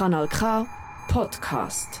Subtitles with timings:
[0.00, 0.64] Kanal K
[1.12, 2.00] Podcast.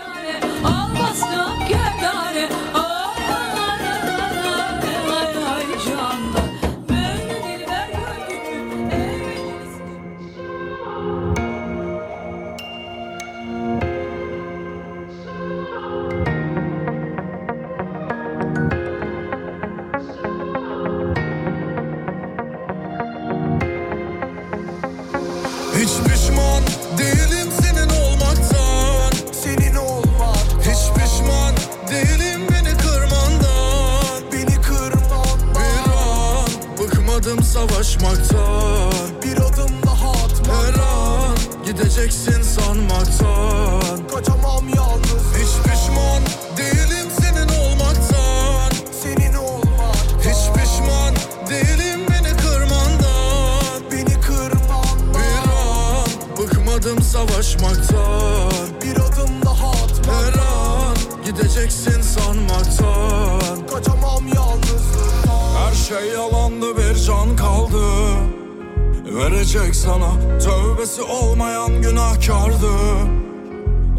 [71.41, 72.71] olmayan günahkardı.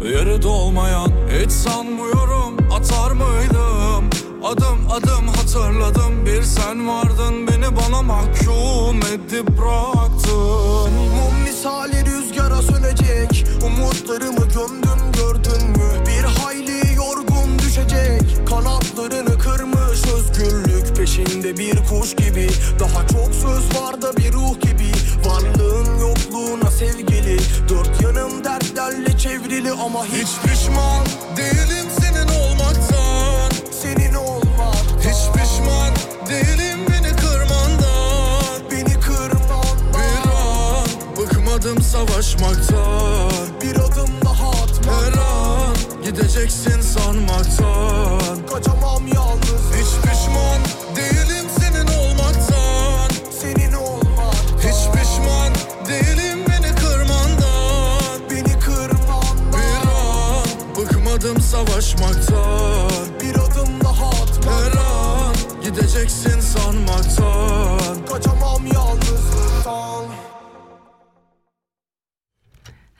[0.03, 4.09] Yeri dolmayan hiç sanmıyorum atar mıydım?
[4.43, 10.91] Adım adım hatırladım bir sen vardın Beni bana mahkum edip bıraktın.
[10.91, 16.05] Mum misali rüzgara sönecek Umutlarımı gömdüm gördün mü?
[16.07, 19.72] Bir hayli yorgun düşecek Kanatlarını özgürlük
[21.13, 22.47] Peşinde bir kuş gibi.
[22.79, 24.91] Daha çok söz var da bir ruh gibi.
[25.25, 27.37] Varlığın yokluğuna sevgili.
[27.69, 31.05] Dört yanım dertlerle çevrili ama hiç pişman
[31.37, 33.51] değilim senin olmaktan.
[33.81, 34.85] Senin olmak.
[34.99, 35.93] Hiç pişman
[36.29, 38.71] değilim beni kırmandan.
[38.71, 39.77] Beni kırmandan.
[39.93, 40.87] Bir an
[41.17, 43.31] bıkmadım savaşmaktan.
[43.61, 45.15] Bir adım daha atmak.
[45.15, 45.42] Her an
[46.05, 48.47] gideceksin sanmaktan.
[48.53, 49.63] Kaçamam yalnız.
[49.75, 50.61] Hiç pişman
[50.95, 53.09] değilim senin olmaktan.
[53.41, 54.35] Senin olmak.
[54.59, 55.53] Hiç pişman
[55.87, 58.29] değilim beni kırmandan.
[58.31, 59.37] Beni kırmandan.
[59.53, 60.45] Bir an
[60.77, 62.91] bıkmadım savaşmaktan.
[63.21, 68.05] Bir adım daha atmak Her an gideceksin sanmaktan.
[68.09, 69.62] Kaçamam yalnızlıktan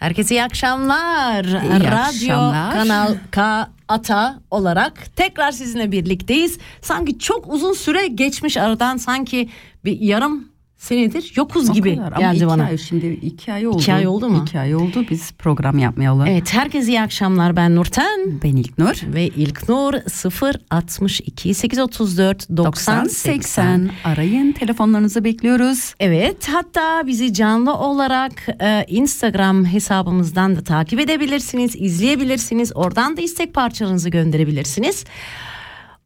[0.04, 1.46] Herkese iyi akşamlar.
[1.46, 2.74] İyi Radyo akşamlar.
[2.74, 6.58] Kanal K Ata olarak tekrar sizinle birlikteyiz.
[6.82, 9.50] Sanki çok uzun süre geçmiş aradan sanki
[9.86, 10.48] bir yarım
[10.84, 12.12] senedir yokuz O gibi kadar.
[12.12, 12.64] Ama geldi iki bana.
[12.64, 13.78] Ay, şimdi iki ay oldu.
[13.78, 14.44] İki ay oldu mu?
[14.48, 16.26] İki ay oldu biz program yapmayalı.
[16.28, 18.40] Evet herkese iyi akşamlar ben Nurten.
[18.44, 18.96] Ben İlknur.
[19.14, 19.94] Ve İlknur
[20.70, 23.90] 062 834 90 80.
[24.04, 25.94] Arayın telefonlarınızı bekliyoruz.
[26.00, 32.72] Evet hatta bizi canlı olarak e, Instagram hesabımızdan da takip edebilirsiniz, izleyebilirsiniz.
[32.76, 35.06] Oradan da istek parçalarınızı gönderebilirsiniz.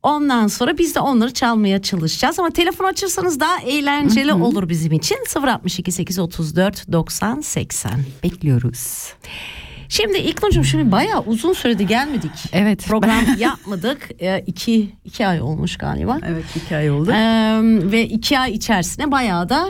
[0.07, 5.17] Ondan sonra biz de onları çalmaya çalışacağız ama telefon açırsanız daha eğlenceli olur bizim için.
[5.35, 7.91] 062 834 90 80.
[8.23, 9.13] Bekliyoruz.
[9.89, 12.31] Şimdi İlknur'cum şimdi bayağı uzun sürede gelmedik.
[12.51, 12.85] Evet.
[12.87, 14.09] Program yapmadık.
[14.19, 16.19] E, iki, iki ay olmuş galiba.
[16.27, 17.11] Evet iki ay oldu.
[17.11, 17.59] Ee,
[17.91, 19.69] ve iki ay içerisinde bayağı da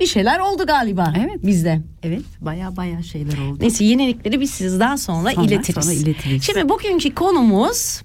[0.00, 1.46] bir şeyler oldu galiba Evet.
[1.46, 1.80] bizde.
[2.02, 3.58] evet baya baya şeyler oldu.
[3.60, 5.84] Neyse yenilikleri biz sizden sonra, Sonra- iletiriz.
[5.84, 6.42] sonra iletiriz.
[6.44, 8.02] Şimdi bugünkü konumuz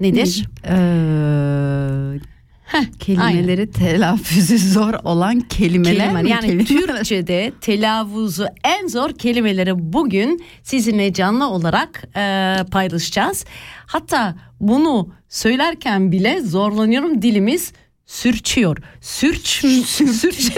[0.00, 0.48] nedir?
[0.64, 2.18] Ee,
[2.98, 6.22] kelimeleri telaffuzu zor olan kelimeler Kelime.
[6.22, 6.30] mi?
[6.30, 13.44] Yani Kelime- Türkçe'de telaffuzu en zor kelimeleri bugün sizinle canlı olarak e, paylaşacağız.
[13.86, 17.72] Hatta bunu söylerken bile zorlanıyorum dilimiz
[18.06, 18.76] sürçüyor.
[19.00, 19.46] Sürç,
[19.86, 20.52] sürç,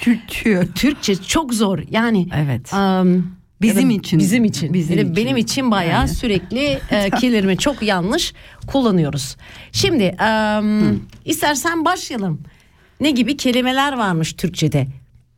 [0.00, 0.68] Türkçe.
[0.74, 1.78] Türkçe çok zor.
[1.90, 2.72] Yani Evet.
[2.72, 4.18] um, Bizim için.
[4.18, 4.72] Bizim için.
[4.74, 5.16] Bizim Yani için.
[5.16, 6.08] Benim için bayağı Yani.
[6.08, 8.34] sürekli e, kelime çok yanlış
[8.66, 9.36] kullanıyoruz.
[9.72, 12.40] Şimdi um, istersen başlayalım.
[13.00, 14.86] Ne gibi kelimeler varmış Türkçe'de?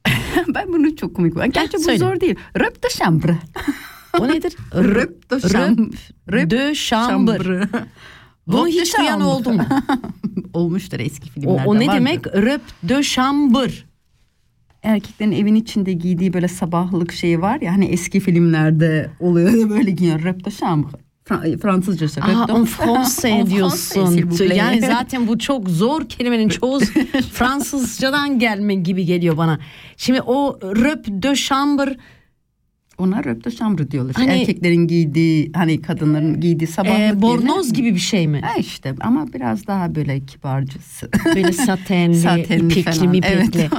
[0.54, 1.50] ben bunu çok komik buldum.
[1.50, 1.98] Gerçi bu söyle.
[1.98, 2.34] zor değil.
[2.58, 3.36] Röp de chambre.
[4.20, 4.52] O nedir?
[4.74, 5.96] Röp de chambre.
[6.32, 7.69] Röp de chambre.
[8.46, 9.64] Bunu hiç duyan oldu mu?
[10.52, 11.98] Olmuştur eski O, filmlerde o ne vardır.
[11.98, 12.26] demek?
[12.26, 13.70] Röp de chambre.
[14.82, 20.23] Erkeklerin evin içinde giydiği böyle sabahlık şeyi var ya hani eski filmlerde oluyor böyle giyiyor.
[20.23, 20.96] Röp de chambre.
[21.29, 24.55] Fra- Fransızca Röp de- en français diyorsun.
[24.55, 26.81] Yani zaten bu çok zor kelimenin çoğu
[27.32, 29.58] Fransızcadan gelme gibi geliyor bana.
[29.96, 31.96] Şimdi o röp de chambre
[32.99, 34.15] Ona röp de chambre diyorlar.
[34.17, 38.41] Hani- Erkeklerin giydiği hani kadınların giydiği sabahlık e, yerine- bornoz gibi bir şey mi?
[38.41, 41.09] Ha işte ama biraz daha böyle kibarcısı.
[41.35, 43.61] Böyle satenli, Satenli ipekli falan, mipekli.
[43.61, 43.71] evet.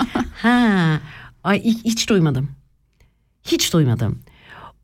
[0.42, 1.00] ha.
[1.44, 2.50] Ay hiç, duymadım.
[3.44, 4.19] Hiç duymadım.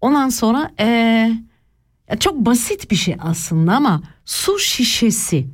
[0.02, 1.32] Ondan sonra e,
[2.20, 5.48] çok basit bir şey aslında ama su şişesi.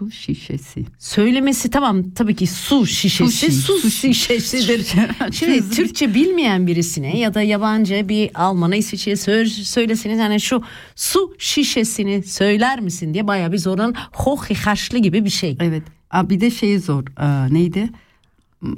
[0.00, 0.84] Su şişesi.
[0.98, 4.14] Söylemesi tamam tabii ki su şişesi, Sushi, su sushi.
[4.14, 4.86] şişesidir.
[5.32, 10.62] Şimdi Türkçe bilmeyen birisine ya da yabancı bir Alman'a İsviçre'ye sö- söyleseniz hani şu
[10.96, 15.56] su şişesini söyler misin diye bayağı bir zorlan hohihaşlı gibi bir şey.
[15.60, 15.82] Evet.
[16.10, 17.04] Aa, bir de şey zor.
[17.16, 17.88] Aa, neydi?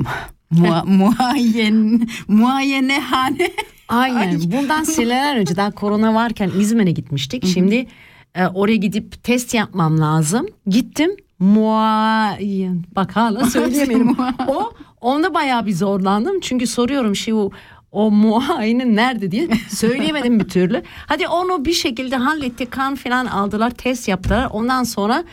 [0.51, 3.51] Mua, muayen, muayenehane.
[3.89, 4.41] Aynen.
[4.53, 7.47] Bundan seneler önce daha korona varken İzmir'e gitmiştik.
[7.47, 7.87] Şimdi
[8.35, 10.47] e, oraya gidip test yapmam lazım.
[10.67, 11.11] Gittim.
[11.39, 12.85] Muayen.
[12.97, 14.17] Bak hala söyleyemiyorum.
[14.49, 16.41] o onda bayağı bir zorlandım.
[16.41, 17.51] Çünkü soruyorum şey o
[17.93, 20.83] o muayene nerede diye söyleyemedim bir türlü.
[21.07, 22.71] Hadi onu bir şekilde hallettik.
[22.71, 23.71] Kan falan aldılar.
[23.71, 24.49] Test yaptılar.
[24.53, 25.25] Ondan sonra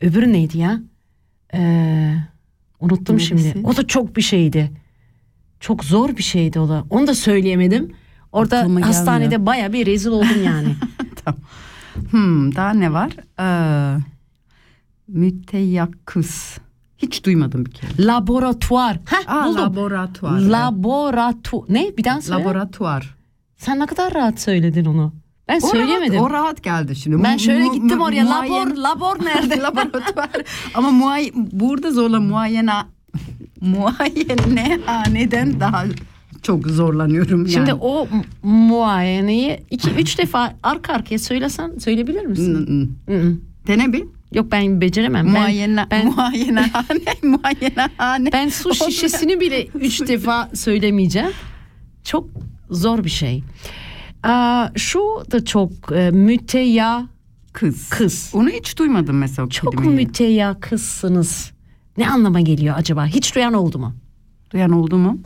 [0.00, 0.80] öbürü neydi ya?
[1.54, 2.14] Ee,
[2.80, 3.28] unuttum Neresi?
[3.28, 3.66] şimdi.
[3.66, 4.70] O da çok bir şeydi.
[5.60, 6.84] Çok zor bir şeydi o da.
[6.90, 7.92] Onu da söyleyemedim.
[8.32, 10.68] Orada Aklıma hastanede baya bir rezil oldum yani.
[11.24, 11.40] tamam.
[12.10, 13.10] Hmm, daha ne var?
[13.40, 13.98] Ee,
[15.08, 16.58] müteyakkız.
[16.98, 17.90] Hiç duymadım bir kere.
[18.06, 18.98] Laboratuvar.
[19.06, 19.62] Heh, Aa, buldum.
[19.62, 20.38] laboratuvar.
[20.40, 21.64] Laboratu.
[21.68, 21.90] Ne?
[21.98, 22.44] Bir daha söyle.
[22.44, 23.14] Laboratuvar.
[23.56, 25.12] Sen ne kadar rahat söyledin onu.
[25.48, 26.14] Ben O söyleyemedim.
[26.14, 27.22] Rahat, o rahat geldi şimdi.
[27.22, 28.24] ben şöyle mu- gittim mu- oraya.
[28.24, 29.58] muayen- Labor, labor nerede?
[29.62, 30.30] laboratuvar.
[30.74, 32.72] Ama muay burada zorla muayene
[33.60, 35.84] muayenehaneden daha
[36.42, 37.50] çok zorlanıyorum yani.
[37.52, 38.08] Şimdi o
[38.42, 42.98] muayeneyi iki üç defa arka arkaya söylesen söyleyebilir misin?
[43.66, 44.04] Dene bir.
[44.32, 45.26] Yok ben beceremem.
[45.26, 48.32] Ben, Muayene, ben, muayenehane, muayenehane.
[48.32, 51.30] ben su şişesini bile üç defa söylemeyeceğim.
[52.04, 52.28] Çok
[52.70, 53.42] zor bir şey.
[54.22, 55.00] Aa, şu
[55.32, 57.06] da çok e, müteya
[57.52, 57.88] Kız.
[57.88, 58.30] kız.
[58.34, 60.06] Onu hiç duymadım mesela Çok kelimeyi.
[60.06, 61.50] müteya kızsınız.
[61.98, 63.06] Ne anlama geliyor acaba?
[63.06, 63.94] Hiç duyan oldu mu?
[64.52, 65.18] Duyan oldu mu?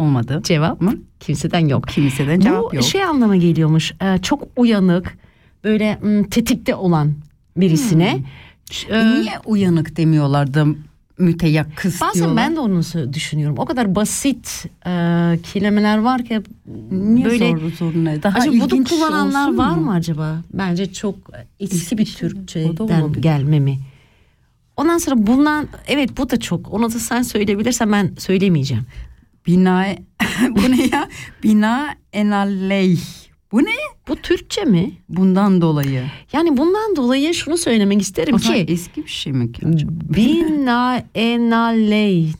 [0.00, 0.40] Olmadı.
[0.44, 0.94] Cevap mı?
[1.20, 1.88] Kimseden yok.
[1.88, 2.84] Kimseden cevap Bu yok.
[2.84, 3.92] şey anlama geliyormuş.
[4.02, 5.18] e, çok uyanık,
[5.64, 5.98] böyle
[6.30, 7.12] tetikte olan
[7.56, 8.18] birisine.
[8.70, 10.66] Ş- e, Niye uyanık demiyorlar da
[11.18, 12.36] müteyakkız Bazen diyorlar?
[12.36, 12.82] ben de onu
[13.12, 13.56] düşünüyorum.
[13.58, 14.90] O kadar basit e,
[15.52, 16.40] kelimeler var ki
[16.90, 18.22] Niye böyle zor zoruna?
[18.22, 19.80] Daha acaba bunu kullananlar var mu?
[19.84, 20.36] mı acaba?
[20.52, 21.16] Bence çok
[21.60, 23.78] eski bir Türkçeden gelme mi?
[24.76, 26.72] Ondan sonra bundan evet bu da çok.
[26.74, 28.84] Onu da sen söyleyebilirsen ben söylemeyeceğim.
[29.46, 29.86] Bina
[30.50, 31.08] bu ne ya?
[31.42, 32.98] Bina enalley.
[33.52, 33.70] Bu ne?
[34.08, 34.92] Bu Türkçe mi?
[35.08, 36.04] Bundan dolayı.
[36.32, 39.90] Yani bundan dolayı şunu söylemek isterim O ki eski bir şey mi ki acaba?
[40.16, 42.32] bina enaley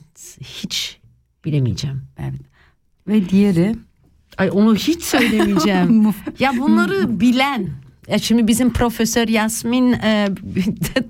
[0.43, 0.99] hiç
[1.45, 2.01] bilemeyeceğim.
[2.19, 2.41] Evet.
[3.07, 3.75] Ve diğeri
[4.37, 6.13] Ay onu hiç söylemeyeceğim.
[6.39, 7.69] ya bunları bilen
[8.07, 10.27] ya şimdi bizim profesör Yasmin e,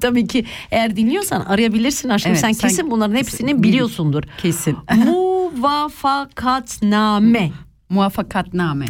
[0.02, 2.32] tabii ki eğer dinliyorsan arayabilirsin aşkım.
[2.32, 4.24] Evet, sen sen- kesin bunların hepsini bil- biliyorsundur.
[4.42, 4.78] kesin.
[5.58, 7.52] Muvafakatname.
[7.90, 8.86] Muvaffakatname.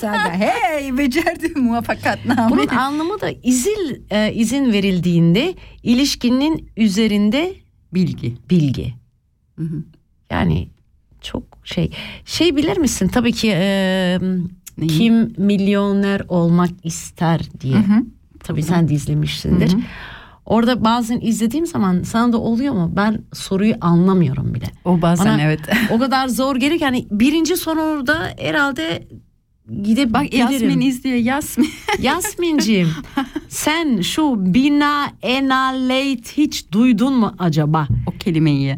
[0.00, 0.30] Sagen.
[0.40, 2.50] Hey becerdim muvaffakatname.
[2.50, 7.54] Bunun anlamı da izin e, izin verildiğinde ilişkinin üzerinde
[7.94, 8.36] bilgi.
[8.50, 8.94] bilgi.
[9.58, 9.82] Hı hı.
[10.30, 10.68] Yani
[11.20, 11.90] çok şey.
[12.24, 14.18] Şey bilir misin tabii ki e,
[14.78, 14.88] Neyi?
[14.90, 17.76] kim milyoner olmak ister diye.
[17.76, 18.02] hı.
[18.40, 19.76] Tabii sen de izlemişsindir.
[20.52, 22.92] Orada bazen izlediğim zaman sana da oluyor mu?
[22.96, 24.64] Ben soruyu anlamıyorum bile.
[24.84, 25.60] O bazen Bana evet.
[25.90, 29.08] o kadar zor gelir ki hani birinci soruda herhalde
[29.68, 30.12] gidebilirim.
[30.12, 31.70] Bak Yasmin izliyor Yasmin.
[31.98, 32.88] Yasmin'ciğim
[33.48, 37.88] sen şu bina enaleyt hiç duydun mu acaba?
[38.06, 38.76] o kelimeyi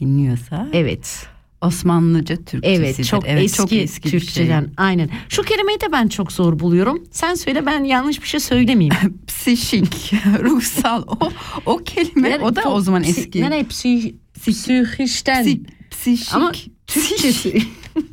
[0.00, 1.31] dinliyorsa Evet.
[1.62, 2.78] Osmanlıca Türkçesidir.
[2.80, 4.20] Evet çok eski, çok eski şey.
[4.20, 5.10] Türkçeden aynen.
[5.28, 7.04] Şu kelimeyi de ben çok zor buluyorum.
[7.10, 8.94] Sen söyle ben yanlış bir şey söylemeyeyim.
[9.26, 11.32] Psişik, ruhsal o
[11.66, 13.40] o kelime Nere- o da o zaman eski.
[13.42, 15.44] Nereye psi, psihişten.
[15.44, 16.34] Psi- psişik.
[16.34, 16.52] Ama
[16.86, 17.62] Türkçesi.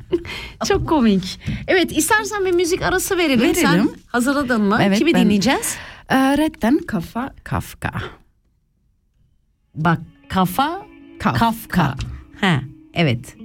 [0.68, 1.40] çok komik.
[1.68, 3.40] Evet istersen bir müzik arası verelim.
[3.42, 3.56] Verelim.
[3.56, 4.80] Sen hazırladın mı?
[4.82, 5.76] Evet, Kimi ben- dinleyeceğiz?
[6.10, 7.92] Öğretten kafa Kafka.
[9.76, 10.86] Bak kafa
[11.20, 11.96] Kaf- Kafka.
[12.42, 12.62] Ha
[12.94, 13.36] evet.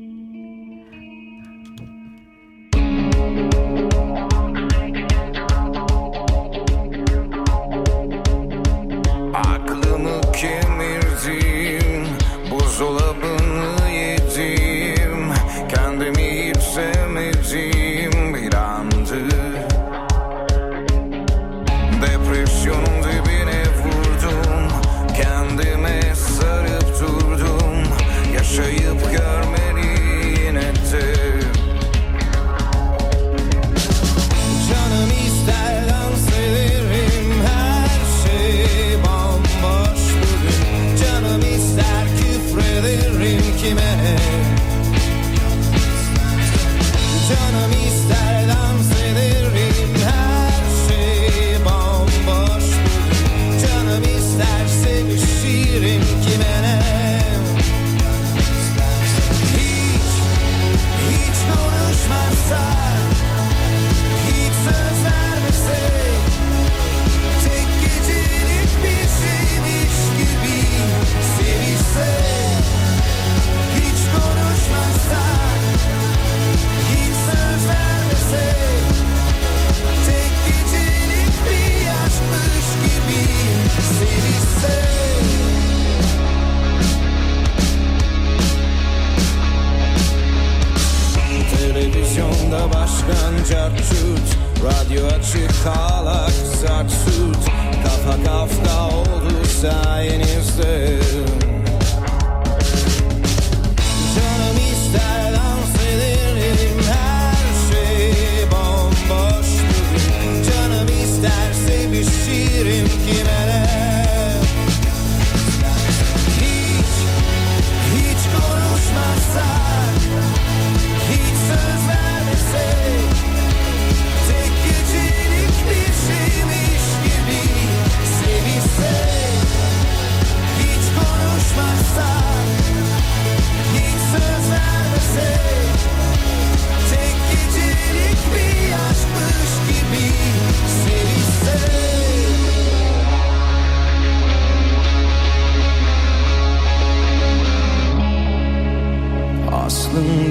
[44.05, 44.44] head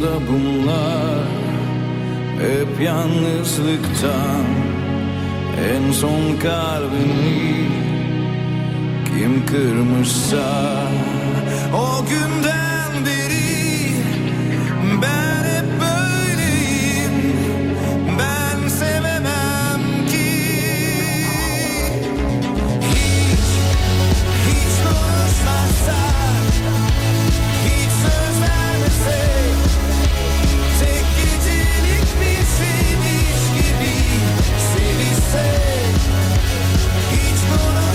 [0.03, 1.27] Aslında bunlar
[2.39, 4.45] hep yalnızlıktan.
[5.73, 7.69] En son kalbimi
[9.05, 10.87] kim kırmışsa
[11.73, 12.72] O günden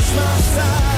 [0.08, 0.97] konuşmazsak Hiç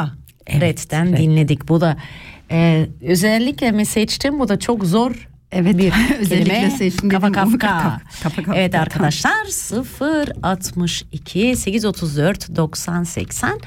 [0.00, 0.60] Kafka.
[0.60, 1.68] Red'den dinledik.
[1.68, 1.96] Bu da
[2.50, 4.38] e, özellikle mi seçtim?
[4.38, 7.32] Bu da çok zor Evet, bir özellikle seçtim Kafa.
[7.32, 7.58] Kafka.
[7.58, 13.60] Kafa- Kafka, Evet arkadaşlar 0 62 834 90 80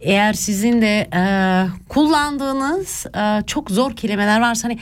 [0.00, 1.22] eğer sizin de e,
[1.88, 4.78] kullandığınız e, çok zor kelimeler varsa hani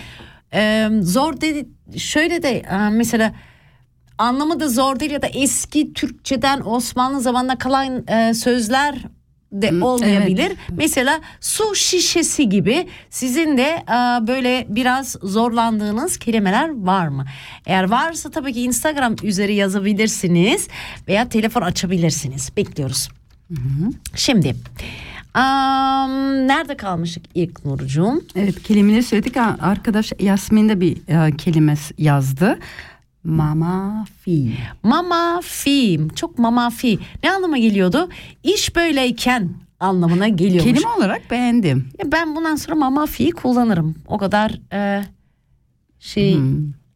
[0.55, 3.33] e, zor dedi şöyle de e, mesela
[4.19, 8.95] anlamı da zor değil ya da eski Türkçeden Osmanlı zamanına kalan e, sözler
[9.53, 10.53] de olmayabilir.
[10.71, 17.25] Mesela su şişesi gibi sizin de e, böyle biraz zorlandığınız kelimeler var mı?
[17.67, 20.69] Eğer varsa tabii ki Instagram üzeri yazabilirsiniz
[21.09, 22.57] veya telefon açabilirsiniz.
[22.57, 23.09] Bekliyoruz.
[24.15, 24.57] Şimdi
[25.35, 26.11] am,
[26.49, 28.23] nerede kalmıştık ilk Nurcuğum?
[28.37, 29.37] Evet kelimeleri söyledik.
[29.37, 32.59] Arkadaş Yasmin de bir e, kelime yazdı.
[33.25, 34.53] Mama fi.
[34.83, 36.01] Mama fi.
[36.17, 36.99] Çok mama fi.
[37.23, 38.09] Ne anlama geliyordu?
[38.43, 39.51] İş böyleyken
[39.81, 40.65] anlamına geliyormuş.
[40.73, 41.89] Kelime olarak beğendim.
[41.99, 43.95] Ya Ben bundan sonra mama fi kullanırım.
[44.07, 45.05] O kadar e,
[46.01, 46.39] şey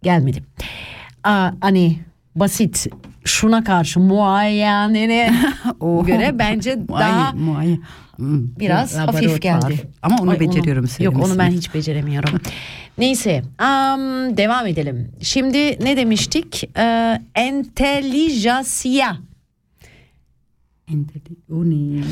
[0.03, 0.43] gelmedi.
[1.25, 1.99] Aa, hani
[2.35, 2.87] basit
[3.27, 5.35] şuna karşı muayyenene
[5.81, 6.07] Oh.
[6.07, 7.33] göre bence daha.
[8.17, 8.57] Hmm.
[8.61, 9.81] biraz hafif geldi.
[10.03, 12.41] Ama onu Ay, beceriyorum Yok onu ben hiç beceremiyorum.
[12.99, 14.01] Neyse am,
[14.37, 15.13] devam edelim.
[15.21, 16.71] Şimdi ne demiştik?
[16.79, 19.17] Ee, entelijasya.
[20.89, 22.03] Enteli- o ne?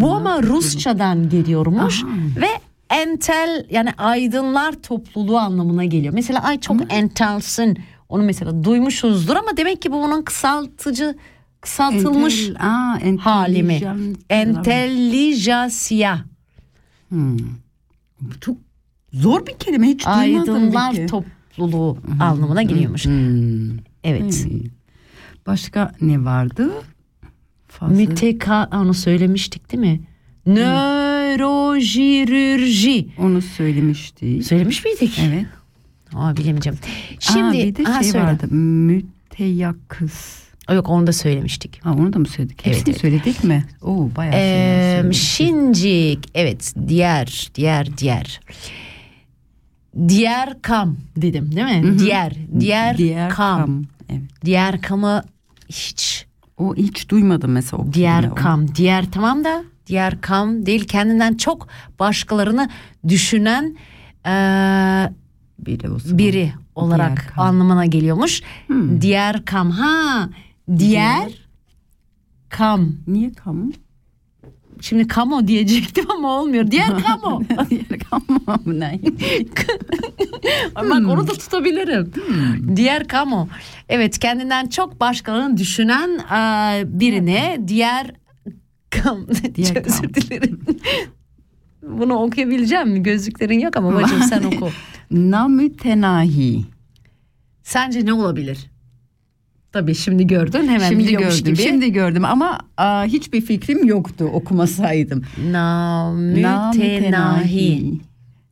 [0.00, 2.02] Bu ama Rusçadan geliyormuş
[2.40, 2.48] ve
[2.90, 6.14] entel yani aydınlar topluluğu anlamına geliyor.
[6.14, 7.78] Mesela ay çok entelsin
[8.12, 11.16] onu mesela duymuşuzdur ama demek ki bu onun kısaltıcı
[11.60, 13.80] kısaltılmış Entel- aa, entelijans- hali mi?
[14.30, 16.24] Entelijasya.
[17.08, 17.36] Hmm.
[18.40, 18.56] Çok
[19.12, 20.54] zor bir kelime hiç duymadım.
[20.54, 21.06] Aydınlar peki.
[21.06, 23.06] topluluğu anlamına geliyormuş.
[23.06, 23.70] Hmm.
[24.04, 24.46] Evet.
[25.46, 26.70] Başka ne vardı?
[27.68, 27.94] Fazla.
[27.94, 30.00] Müteka onu söylemiştik değil mi?
[30.46, 33.08] Nörojirürji.
[33.18, 34.42] Onu söylemişti.
[34.42, 35.20] Söylemiş miydik?
[35.28, 35.46] Evet.
[36.14, 36.78] Aa bilemeyeceğim.
[37.20, 38.24] Şimdi Aa, bir de aha, şey söyle.
[38.26, 38.46] vardı.
[38.54, 40.42] Müteyakkız.
[40.74, 41.84] Yok onu da söylemiştik.
[41.84, 42.60] Ha onu da mı söyledik?
[42.64, 43.00] Evet, Hepsini evet.
[43.00, 43.64] söyledik mi?
[43.82, 45.16] Oo bayağı şeyler Ee, söyledik.
[45.20, 48.40] şincik evet diğer diğer diğer.
[50.08, 51.98] Diğer kam dedim değil mi?
[51.98, 53.58] Diğer diğer, Diğer kam.
[53.60, 53.84] kam.
[54.10, 54.20] Evet.
[54.44, 55.22] Diğer kamı
[55.68, 56.26] hiç
[56.58, 58.32] O hiç duymadım mesela o diğer kelime.
[58.32, 62.68] O- kam diğer tamam da diğer kam değil kendinden çok başkalarını
[63.08, 63.76] düşünen
[64.26, 65.12] eee,
[65.66, 66.18] Biri o zaman.
[66.18, 67.46] biri olarak Diğer kam.
[67.46, 68.42] anlamına geliyormuş.
[68.66, 69.00] Hmm.
[69.00, 70.28] Diğer kam ha
[70.78, 71.30] diğer
[72.48, 72.92] kam.
[73.06, 73.72] Niye kamu?
[74.80, 76.70] Şimdi kamo diyecektim ama olmuyor.
[76.70, 77.42] Diğer kamo.
[77.70, 79.00] Diğer kamu ne?
[80.76, 82.12] Bak onu da tutabilirim.
[82.76, 83.48] Diğer kamu.
[83.88, 88.10] Evet kendinden çok başkalarını düşünen e, birine diğer
[88.90, 89.26] kam.
[89.54, 89.84] Diğer kam.
[89.84, 90.60] Özür dilerim.
[91.82, 93.02] Bunu okuyabileceğim mi?
[93.02, 94.68] Gözlüklerin yok ama bacım sen oku.
[95.12, 96.64] Namütenahi.
[97.62, 98.70] Sence ne olabilir?
[99.72, 101.54] Tabii şimdi gördün hemen Şimdi biliyormuş gördüm.
[101.54, 101.62] gibi.
[101.62, 105.22] Şimdi gördüm ama aa, hiçbir fikrim yoktu okumasaydım.
[106.42, 108.00] Namütenahi.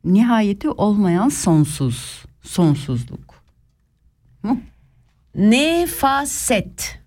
[0.05, 2.23] Nihayeti olmayan sonsuz.
[2.43, 3.43] Sonsuzluk.
[5.35, 7.00] Nefaset.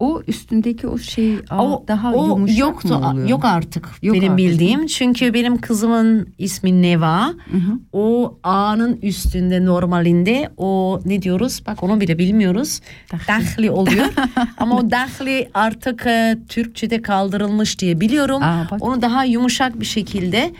[0.00, 3.28] O üstündeki o şey O daha o yumuşak yoktu, mı oluyor?
[3.28, 4.38] yok artık Yok benim artık.
[4.46, 4.86] bildiğim.
[4.86, 7.26] Çünkü benim kızımın ismi Neva.
[7.28, 7.78] Hı hı.
[7.92, 11.62] O A'nın üstünde normalinde o ne diyoruz?
[11.66, 12.80] Bak onu bile bilmiyoruz.
[13.28, 14.06] Dahli oluyor.
[14.58, 18.42] Ama o dahli artık e, Türkçe'de kaldırılmış diye biliyorum.
[18.42, 18.82] Aa, bak.
[18.84, 20.52] Onu daha yumuşak bir şekilde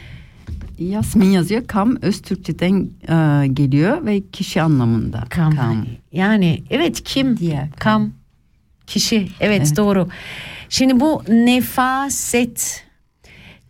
[0.78, 1.66] Yasmin yazıyor.
[1.66, 5.24] Kam öz Türkçeden e, geliyor ve kişi anlamında.
[5.30, 5.54] kam.
[6.12, 7.36] Yani evet kim?
[7.36, 8.10] Diğer Kam.
[8.90, 9.28] Kişi.
[9.40, 9.76] Evet, Evet.
[9.76, 10.08] doğru.
[10.68, 12.84] Şimdi bu nefaset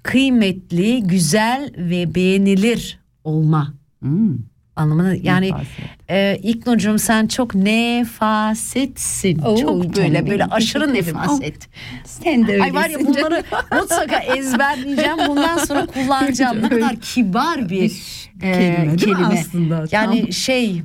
[0.02, 4.36] kıymetli, güzel ve beğenilir olma Hmm,
[4.76, 5.99] anlamına yani nefaset.
[6.10, 9.38] E, İlknur'cum sen çok nefasetsin.
[9.38, 11.68] Oo, çok böyle böyle aşırı nefaset.
[12.04, 13.42] Sen de Ay var ya bunları
[13.80, 15.18] mutlaka ezberleyeceğim.
[15.28, 16.62] Bundan sonra kullanacağım.
[16.62, 17.92] Ne kadar kibar bir
[18.42, 19.84] e, kelime, aslında?
[19.92, 20.32] Yani Tam.
[20.32, 20.82] şey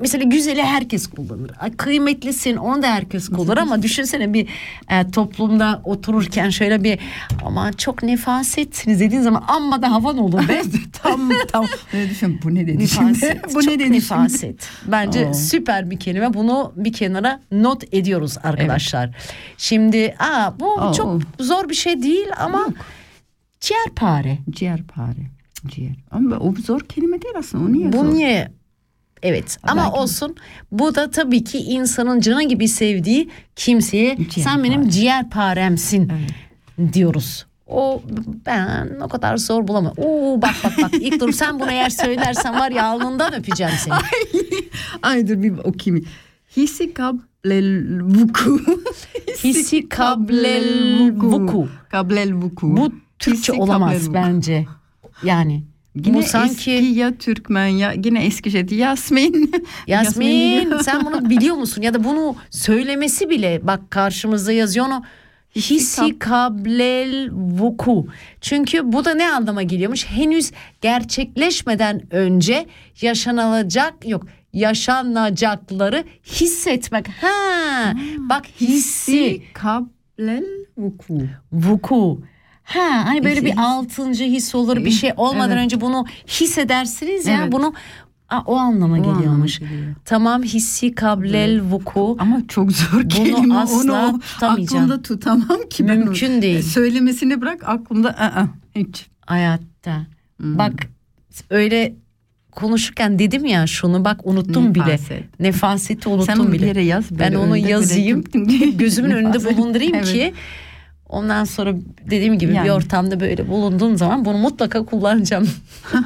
[0.00, 1.50] mesela güzeli herkes kullanır.
[1.60, 4.48] Ay, Kıymetlisin onu da herkes kullanır ama düşünsene bir
[4.90, 6.98] e, toplumda otururken şöyle bir
[7.44, 10.62] ama çok nefasetsiniz dediğin zaman amma da havan olur be.
[11.02, 11.66] tam tam.
[11.94, 12.96] Ne düşün bu ne dedi Nefaset.
[12.96, 13.40] şimdi?
[13.54, 14.59] bu ne dedi nefaset.
[14.86, 15.34] Bence Oo.
[15.34, 16.34] süper bir kelime.
[16.34, 19.10] Bunu bir kenara not ediyoruz arkadaşlar.
[19.56, 20.92] Şimdi aa bu Oo.
[20.92, 22.66] çok zor bir şey değil ama
[23.60, 24.38] ciğerpare.
[24.50, 25.30] Ciğerpare.
[25.66, 25.94] Ciğer.
[26.10, 27.64] Ama o zor kelime değil aslında.
[27.64, 28.14] O niye Bu zor?
[28.14, 28.52] niye?
[29.22, 30.36] Evet ama Belki- olsun.
[30.72, 36.12] Bu da tabii ki insanın canı gibi sevdiği kimseye sen benim ciğerparemsin
[36.92, 37.46] diyoruz.
[37.70, 38.02] O
[38.46, 39.92] ben o kadar zor bulamam.
[39.96, 43.94] Oo bak bak bak ilk dur sen bunu eğer söylersen var ya alnından öpeceğim seni.
[45.02, 46.06] Ay dur bir okuyayım.
[46.56, 48.60] Hisi kablel vuku.
[49.44, 51.68] Hisi kablel vuku.
[51.90, 52.76] Kablel vuku.
[52.76, 54.66] Bu Türkçe Hisi olamaz bence.
[55.22, 55.62] Yani
[55.94, 58.66] Yine bu sanki eski ya Türkmen ya yine eski şey.
[58.70, 59.52] Yasmin.
[59.86, 65.02] Yasmin sen bunu biliyor musun ya da bunu söylemesi bile bak karşımızda yazıyor onu
[65.56, 68.06] Hisi kablel vuku.
[68.40, 70.06] Çünkü bu da ne anlama geliyormuş?
[70.06, 72.66] Henüz gerçekleşmeden önce
[73.00, 77.08] yaşanılacak yok yaşanacakları hissetmek.
[77.08, 80.44] Ha bak hissi Hisi kablel
[80.78, 81.18] vuku.
[81.52, 82.22] vuku.
[82.64, 85.64] Ha hani böyle bir altıncı his olur bir şey olmadan Evet.
[85.64, 87.52] önce bunu hissedersiniz ya Evet.
[87.52, 87.74] bunu
[88.30, 89.60] Aa, o anlama geliyormuş.
[89.62, 89.94] anlama geliyor.
[90.04, 92.16] Tamam hissi kablel vuku.
[92.18, 93.54] Ama çok zor kelime.
[93.54, 95.88] asla Onu aklımda tutamam ki.
[95.88, 96.42] ben Mümkün onu.
[96.42, 96.62] değil.
[96.62, 98.48] Söylemesini bırak aklımda ı-ı,
[98.80, 99.06] hiç.
[99.26, 100.06] Hayatta.
[100.40, 100.72] Bak
[101.50, 101.94] öyle
[102.52, 104.84] konuşurken dedim ya şunu bak unuttum bile.
[104.84, 105.40] Nefaset.
[105.40, 106.66] Nefaseti unuttum Sen onu bir bile.
[106.66, 107.04] yere yaz.
[107.10, 108.24] ben onu yazayım.
[108.78, 110.12] Gözümün önünde bulundurayım Evet.
[110.12, 110.32] ki
[111.08, 111.74] ondan sonra
[112.10, 112.72] dediğim gibi bir Yani.
[112.72, 115.48] ortamda böyle bulunduğum zaman bunu mutlaka kullanacağım.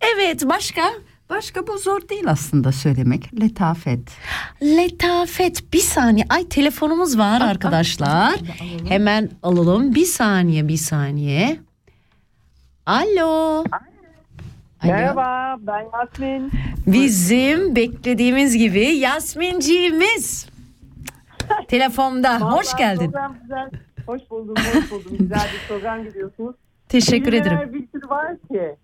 [0.00, 0.82] evet başka?
[1.30, 3.40] Başka bu zor değil aslında söylemek.
[3.40, 4.00] Letafet.
[4.62, 6.26] Letafet bir saniye.
[6.28, 8.34] Ay telefonumuz var arkadaşlar.
[8.88, 9.94] Hemen alalım.
[9.94, 11.60] Bir saniye bir saniye.
[12.86, 13.64] Alo.
[14.82, 14.92] Alo.
[14.92, 16.50] Merhaba ben Yasmin.
[16.86, 20.46] Bizim beklediğimiz gibi Yasminciğimiz.
[21.68, 22.40] Telefonda.
[22.40, 23.10] Hoş Vallahi geldin.
[23.10, 23.70] Program güzel.
[24.06, 25.16] Hoş buldum, hoş buldum.
[25.18, 26.56] Güzel bir program gidiyorsunuz.
[26.90, 27.58] Teşekkür ederim.
[27.58, 28.76] Kelimeler bir sürü var ki.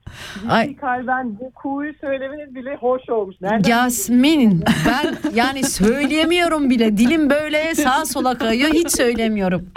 [0.48, 0.68] Ay.
[0.68, 3.36] Ciddi kalben bu kuğuyu söylemeniz bile hoş olmuş.
[3.40, 6.96] Nereden Yasmin ben yani söyleyemiyorum bile.
[6.96, 8.70] Dilim böyle sağa sola kayıyor.
[8.70, 9.66] Hiç söylemiyorum.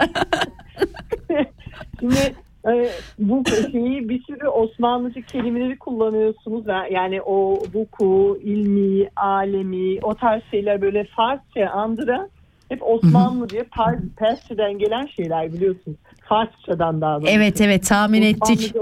[2.00, 2.34] Şimdi
[2.66, 6.64] e, bu şeyi bir sürü Osmanlıca kelimeleri kullanıyorsunuz.
[6.90, 12.28] Yani o vuku, ilmi, alemi o tarz şeyler böyle Farsça andıran
[12.68, 15.98] hep Osmanlıca, Pers, Persçeden gelen şeyler biliyorsunuz.
[16.30, 17.32] Farsçadan daha doğrusu.
[17.32, 18.74] Evet evet tahmin ettik.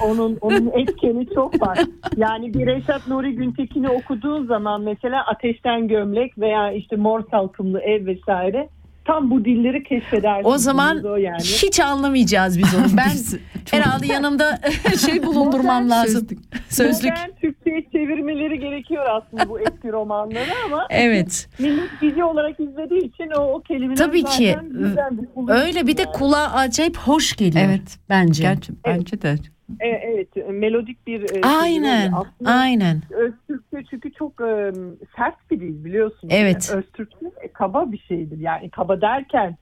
[0.00, 1.78] Onun, onun, onun etkeni çok var.
[2.16, 8.06] Yani bir Reşat Nuri Güntekin'i okuduğun zaman mesela Ateşten Gömlek veya işte Mor Salkımlı Ev
[8.06, 8.68] vesaire
[9.08, 10.54] tam bu dilleri keşfedersiniz.
[10.54, 11.38] O zaman O yani.
[11.42, 12.96] hiç anlamayacağız biz onu.
[12.96, 13.10] Ben
[13.70, 14.58] herhalde yanımda
[15.06, 16.26] şey bulundurmam lazım.
[16.68, 17.10] Sözlük.
[17.12, 21.48] Modern Türkçe'ye çevirmeleri gerekiyor aslında bu eski romanları ama Evet.
[21.58, 24.56] millet dizi olarak izlediği için o, o kelimeler Tabii ki.
[24.70, 26.12] bir Öyle bir de yani.
[26.12, 27.64] kulağa acayip hoş geliyor.
[27.68, 27.98] Evet.
[28.08, 28.42] Bence.
[28.42, 29.36] Gerçi bence de.
[29.80, 32.12] E, evet melodik bir e, Aynen.
[32.12, 33.02] Aslında Aynen.
[33.10, 34.72] Öztürkçe çünkü çok e,
[35.16, 36.34] sert bir dil biliyorsunuz.
[36.36, 36.68] Evet.
[36.70, 38.38] Yani Öztürkçe e, kaba bir şeydir.
[38.38, 39.56] Yani kaba derken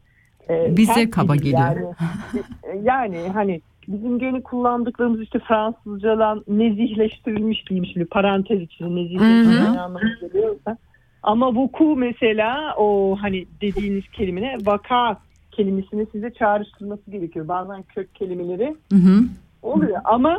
[0.50, 1.56] e, Bize kaba geliyor.
[1.58, 10.14] Yani, yani hani bizim gene kullandıklarımız işte Fransızcadan nezihleştirilmiş diyeyim şimdi parantez içinde nezihleştirilmiş anlamına
[10.20, 10.76] geliyorsa.
[11.22, 15.18] Ama vuku mesela o hani dediğiniz kelimene vaka
[15.50, 17.48] kelimesini size çağrıştırması gerekiyor.
[17.48, 19.22] Bazen kök kelimeleri Hı hı.
[19.62, 20.38] Oluyor ama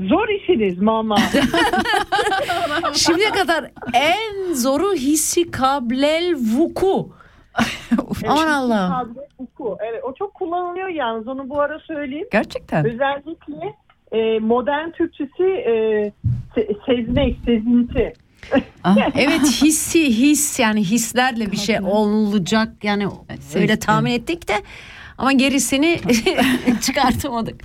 [0.00, 1.16] zor işiniz mama.
[2.94, 7.12] Şimdiye kadar en zoru hissi kablel vuku.
[8.28, 9.76] Aman vuku.
[9.90, 12.28] Evet, o çok kullanılıyor yalnız onu bu ara söyleyeyim.
[12.32, 12.86] Gerçekten.
[12.86, 13.74] Özellikle
[14.12, 15.72] e, modern Türkçesi e,
[16.56, 18.12] se- sezmek, sezinti.
[18.84, 23.06] Ah, Evet hissi his yani hislerle bir şey olacak yani
[23.54, 24.52] öyle tahmin ettik de
[25.18, 26.00] ama gerisini
[26.80, 27.60] çıkartamadık.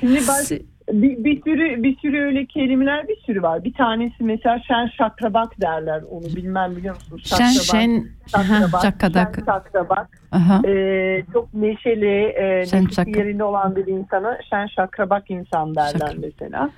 [0.00, 0.58] Şimdi ben
[1.02, 3.64] bir, bir sürü bir sürü öyle kelimeler bir sürü var.
[3.64, 6.02] Bir tanesi mesela şen şakrabak derler.
[6.10, 7.20] Onu bilmem biliyor musun?
[7.24, 8.82] Şen- Şen şakrabak.
[8.82, 9.34] şakadak.
[9.34, 10.08] Şen şakrabak.
[10.32, 10.60] Aha.
[10.68, 16.20] Ee, çok neşeli, e, Şen neşesi yerinde olan bir insana şen şakrabak insan derler Şakra-
[16.20, 16.70] mesela.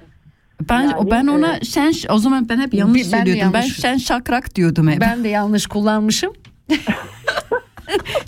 [0.70, 3.52] Ben Yani, ben ona e, şen o zaman ben hep yanlış Ben söylüyordum.
[3.52, 3.80] Ben yanlış.
[3.80, 5.00] şen şakrak diyordum hep.
[5.00, 6.32] Ben de yanlış kullanmışım.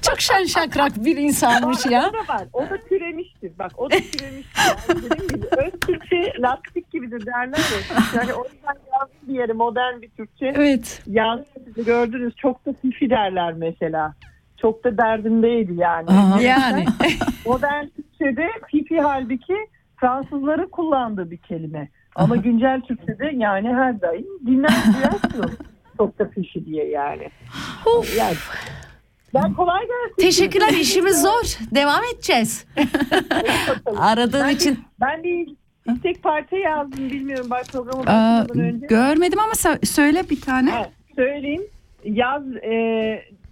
[0.03, 2.11] Çok şen şakrak bir insanmış ya.
[2.11, 2.43] O da var.
[2.53, 2.79] O da.
[3.59, 4.45] Bak o da gibi
[5.57, 7.99] öz Türkçe lastik gibidir derler ya.
[8.17, 10.53] Yani o yüzden yazdım bir yere modern bir Türkçe.
[10.57, 11.03] Evet.
[11.07, 12.37] Yazdım gördünüz.
[12.37, 14.15] Çok da fifi derler mesela.
[14.61, 16.11] Çok da derdindeydi yani.
[16.11, 16.41] Aha.
[16.41, 16.85] Yani
[17.47, 19.57] Modern Türkçe'de fifi halbuki
[19.97, 21.89] Fransızların kullandığı bir kelime.
[22.15, 25.59] Ama güncel Türkçe'de yani her daim dinler duyarsınız.
[25.97, 27.29] Çok da fifi diye yani.
[28.19, 28.37] yani.
[29.35, 30.15] Ben kolay gelsin.
[30.19, 31.59] teşekkürler işimiz zor.
[31.75, 32.67] Devam edeceğiz.
[33.99, 35.49] Aradığın Ben- için Ben bir
[35.95, 38.87] istek parça yazdım bilmiyorum bak programa Aa, başlamadan önce.
[38.87, 40.71] görmedim ama sö- söyle bir tane.
[40.71, 41.63] Ha, söyleyeyim.
[42.05, 42.73] Yaz e,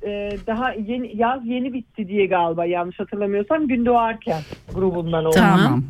[0.07, 4.40] e, daha yeni yaz yeni bitti diye galiba yanlış hatırlamıyorsam gün doğarken
[4.75, 5.35] grubundan oldu.
[5.37, 5.85] Tamam.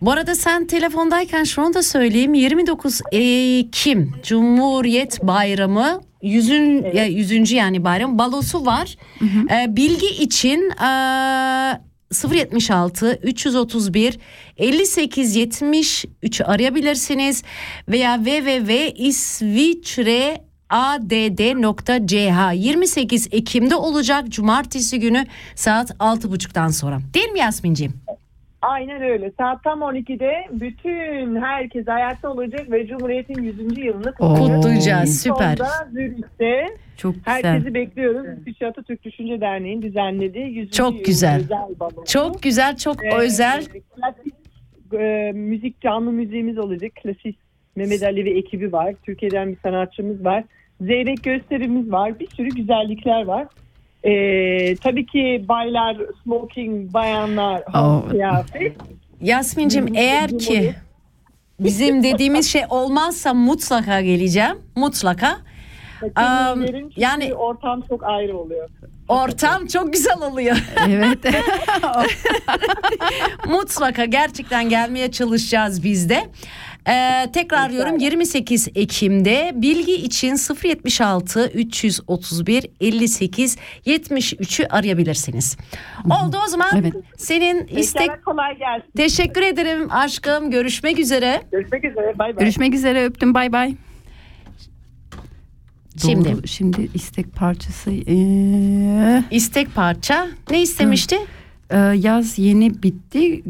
[0.00, 2.34] Bu arada sen telefondayken şunu da söyleyeyim.
[2.34, 6.50] 29 Ekim Cumhuriyet Bayramı 100.
[6.94, 7.52] ya 100.
[7.52, 8.96] yani bayram balosu var.
[9.50, 11.80] Ee, bilgi için ee,
[12.12, 14.18] 076 331
[14.56, 17.42] 58 73 arayabilirsiniz
[17.88, 20.40] veya www.isviçre
[20.74, 22.14] add.ch
[22.54, 26.98] 28 Ekim'de olacak cumartesi günü saat 6.30'dan sonra.
[27.14, 27.92] Değil mi Yasmin'ciğim?
[28.62, 29.32] Aynen öyle.
[29.38, 33.78] Saat tam 12'de bütün herkes hayatta olacak ve Cumhuriyet'in 100.
[33.78, 34.14] yılını.
[34.14, 35.22] Kutlayacağız.
[35.22, 35.56] Süper.
[35.56, 37.44] Sonunda Zürih'te Çok güzel.
[37.44, 38.38] herkesi bekliyoruz.
[38.40, 40.70] İsviçre Atatürk Düşünce Derneği'nin düzenlediği 100.
[40.70, 41.40] Çok güzel.
[41.40, 42.04] özel balo.
[42.04, 43.64] Çok güzel, çok Ee, özel.
[43.64, 44.34] Klasik
[45.00, 46.92] e, müzik canlı müziğimiz olacak.
[47.02, 47.38] Klasik
[47.76, 48.94] Mehmet Ali ve ekibi var.
[49.02, 50.44] Türkiye'den bir sanatçımız var.
[50.80, 52.18] Zeyrek gösterimiz var.
[52.20, 53.46] Bir sürü güzellikler var.
[54.04, 58.08] Ee, tabii ki baylar, smoking, bayanlar, Oh.
[58.10, 58.76] kıyafet.
[59.20, 60.74] Yasmin'cim eğer bizim ki oluyor.
[61.60, 64.56] bizim dediğimiz şey olmazsa mutlaka geleceğim.
[64.76, 65.36] Mutlaka.
[66.00, 68.68] Çünkü yani- ortam çok ayrı oluyor.
[69.08, 70.56] Ortam çok güzel oluyor.
[70.88, 71.18] Evet.
[73.48, 76.24] mutlaka gerçekten gelmeye çalışacağız biz de.
[76.88, 85.56] Ee, tekrar diyorum 28 Ekim'de bilgi için 076 331 58 73'ü arayabilirsiniz.
[86.04, 86.94] Oldu o zaman Evet.
[87.16, 88.90] senin istek Pekala kolay gelsin.
[88.96, 91.42] teşekkür ederim aşkım görüşmek üzere.
[91.52, 92.18] Görüşmek üzere.
[92.18, 92.38] Bay bay.
[92.44, 93.74] Görüşmek üzere öptüm bay bay.
[96.02, 101.16] Şimdi Doğru, şimdi istek parçası ee, istek parça ne istemişti?
[101.70, 103.42] e, yaz yeni bitti.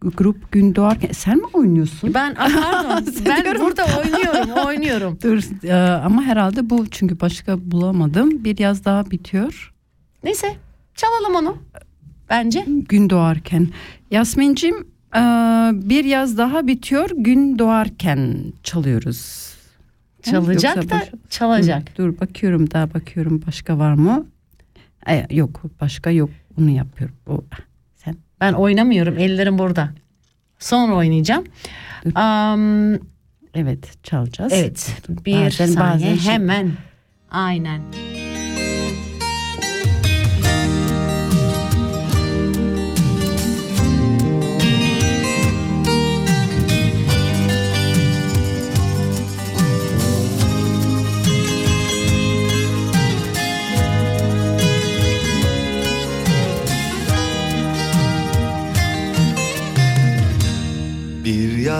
[0.00, 2.14] Grup gün doğarken sen mi oynuyorsun?
[2.14, 5.18] Ben pardon ben burada oynuyorum oynuyorum.
[5.22, 8.44] Dur e, ama herhalde bu çünkü başka bulamadım.
[8.44, 9.72] Bir yaz daha bitiyor.
[10.24, 10.56] Neyse
[10.94, 11.56] çalalım onu
[12.30, 12.64] bence.
[12.88, 13.68] Gün doğarken.
[14.10, 14.74] Yasmin'cim
[15.16, 15.20] e,
[15.72, 17.10] bir yaz daha bitiyor.
[17.16, 19.52] Gün doğarken çalıyoruz.
[20.22, 21.82] Çalacak Yoksa da başka- çalacak.
[21.98, 24.26] Dur, dur bakıyorum daha bakıyorum başka var mı?
[25.08, 26.30] E, yok başka yok
[26.60, 27.16] onu yapıyorum.
[27.26, 27.40] O,
[28.40, 29.88] Ben oynamıyorum ellerim burada.
[30.58, 31.44] Sonra oynayacağım.
[32.14, 32.94] Am,
[33.54, 34.52] evet çalacağız.
[34.52, 36.72] evet bir Bazen- saniye bazen hemen.
[37.30, 37.80] Aynen.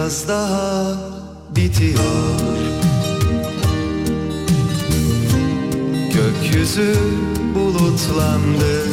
[0.06, 0.94] Yaz daha
[1.56, 2.00] bitiyor.
[6.14, 6.94] Gökyüzü
[7.54, 8.86] bulutlandı.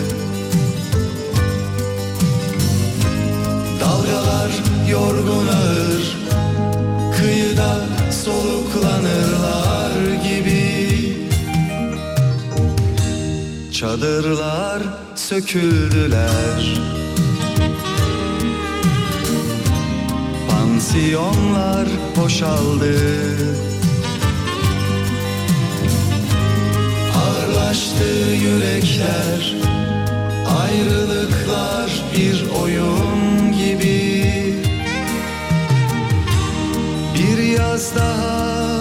[3.81, 4.51] Dalgalar
[4.91, 6.17] yorgun ağır
[7.17, 7.75] Kıyıda
[8.11, 9.91] soluklanırlar
[10.23, 10.63] gibi.
[13.71, 14.81] Çadırlar
[15.15, 17.02] söküldüler
[20.93, 22.95] Pansiyonlar boşaldı.
[27.17, 28.03] Ağırlaştı
[28.43, 29.55] yürekler
[30.61, 34.33] Ayrılıklar bir oyun gibi.
[37.15, 38.79] Bir yaz daha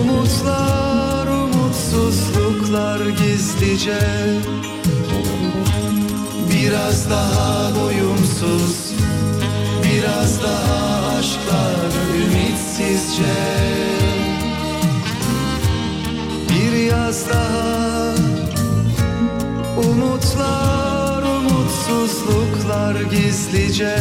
[0.00, 4.00] Umutlar, umutsuzluklar gizlice.
[6.50, 8.71] Biraz daha doyumsuz
[10.22, 11.76] Biraz daha aşklar
[12.14, 13.34] ümitsizce.
[16.48, 18.14] Bir yaz daha
[19.76, 23.96] Umutlar, umutsuzluklar gizlice.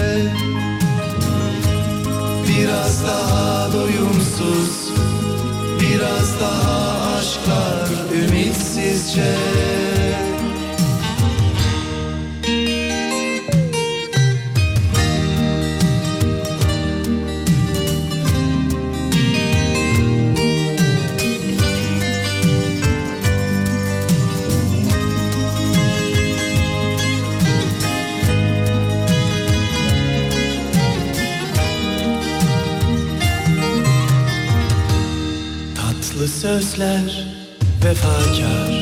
[2.47, 4.91] Biraz daha doyumsuz
[5.79, 9.35] Biraz daha aşklar ümitsizce
[36.61, 37.25] Sözler
[37.83, 38.80] vefakar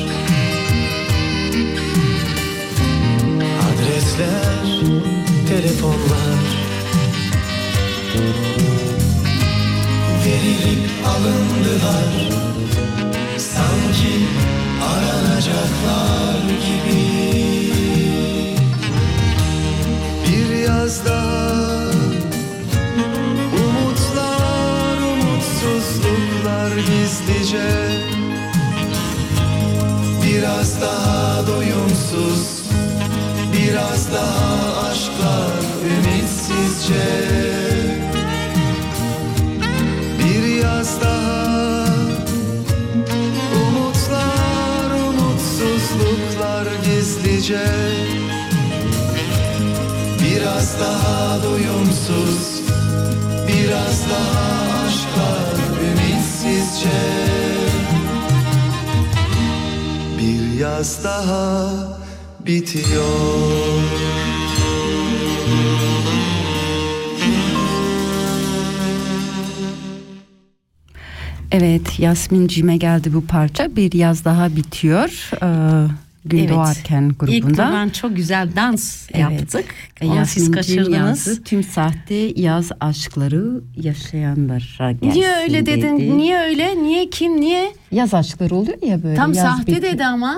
[72.09, 73.75] Yasmin'cime geldi bu parça.
[73.75, 75.29] Bir yaz daha bitiyor.
[75.43, 75.87] Ee,
[76.25, 76.49] Gün Evet.
[76.49, 77.53] doğarken İlk grubunda.
[77.55, 79.31] zaman çok güzel dans Evet.
[79.31, 79.65] yaptık.
[80.01, 81.27] Onu siz Yasmin'cim kaçırdınız.
[81.27, 85.97] yazdı, Tüm sahte yaz aşkları yaşayanlara gelsin Niye öyle dedin?
[85.99, 86.17] dedi.
[86.17, 86.83] Niye öyle?
[86.83, 87.41] Niye kim?
[87.41, 87.73] Niye?
[87.91, 89.15] Yaz aşkları oluyor ya böyle.
[89.15, 89.81] Tam yaz sahte bitti.
[89.81, 90.37] dedi ama.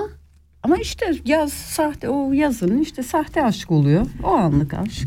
[0.62, 4.06] Ama işte yaz sahte o yazın işte sahte aşk oluyor.
[4.24, 5.06] O anlık aşk.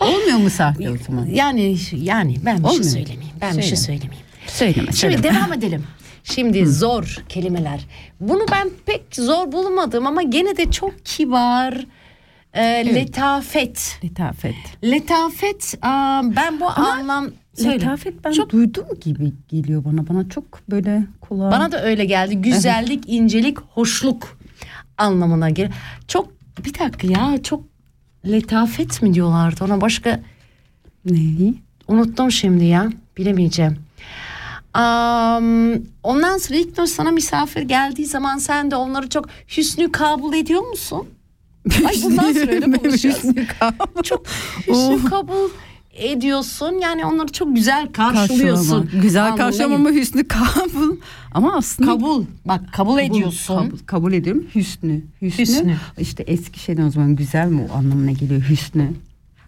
[0.00, 1.26] Olmuyor mu sahte o zaman?
[1.26, 2.90] Yani yani ben bir şey Olmuyor.
[2.92, 3.34] söylemeyeyim.
[3.40, 3.98] Ben bir şey Söyle.
[3.98, 4.24] söylemeyeyim.
[4.54, 5.22] Söyleme Şimdi söyleme.
[5.22, 5.84] devam edelim.
[6.24, 7.86] Şimdi zor kelimeler.
[8.20, 11.86] Bunu ben pek zor bulmadım ama gene de çok kibar.
[12.54, 12.62] e,
[12.94, 13.98] Letafet.
[14.04, 14.54] Letafet.
[14.84, 17.74] Letafet aa, ben bu anlam Söyle.
[17.74, 20.08] Letafet ben Çok- duydum gibi geliyor bana.
[20.08, 21.50] Bana çok böyle kulağa.
[21.50, 22.36] Bana da öyle geldi.
[22.36, 24.38] Güzellik, incelik, hoşluk
[24.98, 25.70] anlamına gelir.
[26.08, 26.28] Çok
[26.64, 27.64] bir dakika ya çok
[28.26, 30.20] letafet mi diyorlardı ona başka
[31.04, 31.54] Neyi?
[31.88, 33.83] unuttum şimdi ya bilemeyeceğim.
[34.74, 40.62] Am, ondan sonra İlknur sana misafir geldiği zaman sen de onları çok hüsnü kabul ediyor
[40.62, 41.06] musun?
[41.86, 43.22] Ay bundan sonra öyle konuşacağız.
[44.02, 44.26] Çok
[44.68, 45.50] hüsnü kabul
[45.94, 46.72] ediyorsun.
[46.72, 48.82] Yani onları çok güzel karşılıyorsun.
[48.82, 49.02] Karşılama.
[49.02, 50.96] Güzel karşılama ama hüsnü kabul.
[51.34, 52.24] Ama aslında Kabul.
[52.44, 53.56] Bak kabul, ediyorsun.
[53.56, 54.44] Kabul, kabul ediyorum.
[54.54, 55.02] Hüsnü.
[55.22, 55.42] Hüsnü.
[55.42, 55.76] Hüsnü.
[55.98, 58.92] İşte eski şeyden o zaman güzel mi o anlamına geliyor hüsnü.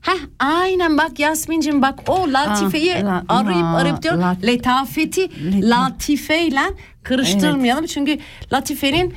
[0.07, 4.14] Heh, aynen bak Yasmin'cim bak o latifeyi Ah, la- arayıp la- arayıp diyor.
[4.14, 6.61] la- letafeti Leta- latifeyle
[7.03, 7.87] karıştırmayalım.
[7.87, 8.19] Çünkü
[8.53, 9.14] latifenin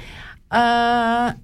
[0.54, 0.60] eee,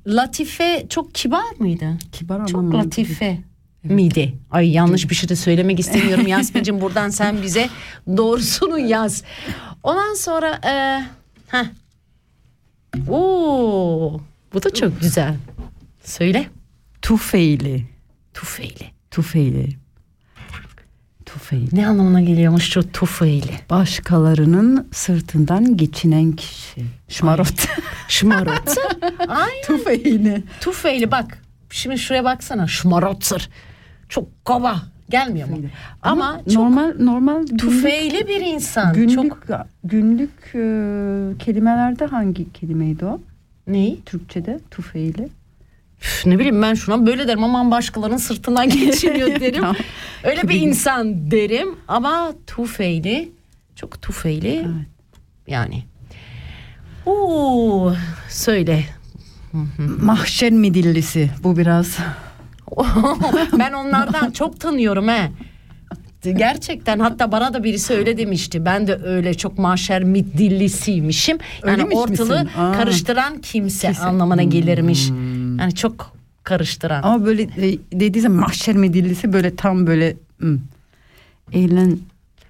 [0.07, 1.97] latife çok kibar mıydı?
[2.11, 3.37] Kibar Çok latife
[3.83, 4.33] miydi?
[4.51, 7.69] Ay yanlış bir şey de söylemek istemiyorum Yasmin'cim buradan sen bize
[8.17, 9.23] doğrusunu yaz.
[9.83, 11.05] Ondan sonra eee
[11.47, 11.65] heh.
[13.09, 14.19] Oo,
[14.53, 15.35] bu da çok güzel.
[16.03, 16.47] Söyle.
[17.01, 17.85] Tufeyli.
[18.33, 18.94] Tufeyle.
[19.15, 19.69] Tufeyli.
[21.25, 21.67] Tufeil.
[21.73, 23.51] Ne anlamına geliyormuş şu tufeyli?
[23.69, 26.85] Başkalarının sırtından geçinen kişi.
[27.07, 27.67] Şmarot.
[28.07, 28.75] Şmarot.
[29.27, 30.43] Ay Tufeil'i.
[30.61, 31.41] tufeyli bak.
[31.69, 32.67] Şimdi şuraya baksana.
[32.67, 33.49] Şmarotzer.
[34.09, 34.81] Çok kaba.
[35.09, 35.57] Gelmiyor mu?
[36.01, 38.93] Ama, çok normal normal tufeyli bir insan.
[38.93, 39.47] günlük Çok
[39.83, 40.63] günlük e,
[41.45, 43.21] kelimelerde hangi kelimeydi o?
[43.67, 44.01] neyi?
[44.05, 45.29] Türkçede tufeili.
[46.05, 49.63] Üf, ne bileyim ben şuna böyle derim aman başkalarının sırtından geçiriyor derim.
[50.23, 53.31] Öyle bir insan derim ama tufeyli
[53.75, 54.87] çok tufeyli Evet.
[55.47, 55.83] yani.
[57.05, 57.93] Oo,
[58.29, 58.83] söyle.
[60.01, 61.97] Mahşer midillisi bu biraz.
[63.59, 65.31] ben onlardan çok tanıyorum he.
[66.35, 68.65] Gerçekten hatta bana da birisi öyle demişti.
[68.65, 71.37] Ben de öyle çok maşer midillisiymişim.
[71.67, 72.49] Yani ortalığı misin?
[72.59, 72.71] Aa.
[72.71, 74.03] karıştıran kimse, Kimse.
[74.03, 75.09] anlamına gelirmiş.
[75.59, 77.03] Yani çok karıştıran.
[77.03, 80.59] Ama böyle e, dediği zaman mahşer midillisi böyle tam böyle hmm.
[81.53, 81.97] eğlen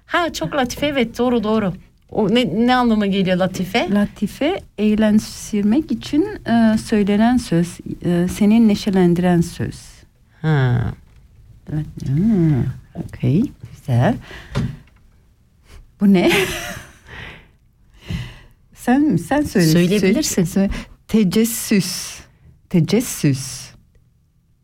[0.06, 1.72] Ha çok latife evet doğru doğru.
[2.10, 3.90] O ne, ne anlama geliyor latife?
[3.90, 9.76] latife eğlendirmek için e, söylenen söz, e, seni neşelendiren söz.
[10.42, 10.84] Ha.
[12.06, 12.64] Hmm,
[12.94, 14.14] Okey, güzel.
[16.00, 16.32] Bu ne?
[18.74, 19.66] sen sen söyle.
[19.66, 20.44] Söyleyebilirsin.
[20.44, 20.70] Söyle.
[21.08, 22.20] Tecessüs.
[22.70, 23.70] Tecessüs.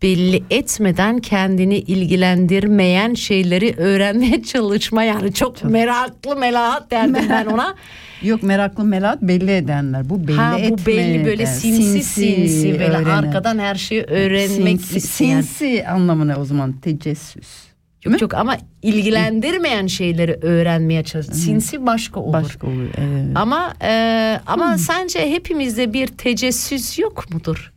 [0.02, 7.74] Belli etmeden kendini ilgilendirmeyen şeyleri öğrenmeye çalışma yani çok, meraklı melahat derdim ben ona.
[8.22, 10.10] Yok meraklı melat belli edenler.
[10.10, 10.86] Bu belli ha bu etmeden.
[10.86, 13.04] belli böyle sinsi sinsi, böyle öğrenen.
[13.04, 15.40] arkadan her şeyi öğrenmek sinsi, isteyen.
[15.40, 17.72] sinsi anlamına o zaman tecessüs.
[18.04, 21.26] Yok yok ama ilgilendirmeyen şeyleri öğrenmeye çalış.
[21.26, 22.32] Sinsi başka olur.
[22.32, 22.88] Başka olur.
[22.98, 23.26] Evet.
[23.34, 27.72] Ama e, ama sence hepimizde bir tecessüs yok mudur?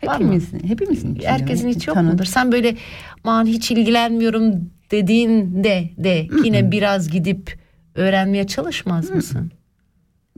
[0.00, 1.28] Hepimizin, hepimizin içinde.
[1.28, 2.24] Herkesin hiç yok mudur?
[2.24, 2.76] Sen böyle
[3.24, 7.58] aman hiç ilgilenmiyorum dediğinde de yine biraz gidip
[7.94, 9.52] öğrenmeye çalışmaz mısın?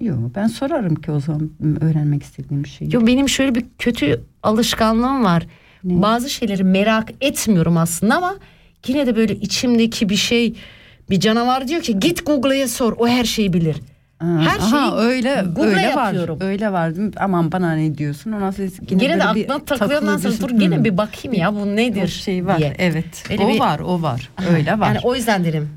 [0.00, 2.94] Yok ben sorarım ki o zaman öğrenmek istediğim şeyi.
[2.94, 5.46] Yo benim şöyle bir kötü alışkanlığım var.
[5.84, 6.02] Ne?
[6.02, 8.36] Bazı şeyleri merak etmiyorum aslında ama
[8.86, 10.54] yine de böyle içimdeki bir şey
[11.10, 13.76] bir canavar diyor ki git Google'ya sor o her şeyi bilir.
[14.22, 16.40] Her şeyi aha, öyle Google'a öyle yapıyorum.
[16.40, 16.46] var.
[16.46, 16.96] Öyle var.
[16.96, 17.12] değil mi?
[17.20, 18.32] Aman bana ne diyorsun?
[18.32, 20.84] Ona siz yine, Yine de aklına takılıyor ondan sonra dur Hmm.
[20.84, 22.58] bir bakayım ya bu nedir O şey var.
[22.58, 22.74] diye.
[22.78, 23.24] Evet.
[23.30, 24.30] Öyle o bir- var, o var.
[24.50, 24.86] Öyle var.
[24.88, 25.68] Yani o yüzden derim.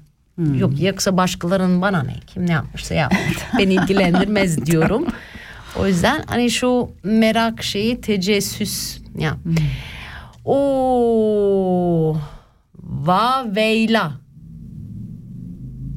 [0.58, 3.38] Yok yoksa başkalarının bana ne kim ne yapmışsa yapmış.
[3.60, 5.06] Beni ilgilendirmez diyorum.
[5.80, 9.38] O yüzden hani şu merak şeyi tecessüs ya.
[10.46, 12.18] O
[12.84, 14.12] Vaveyla.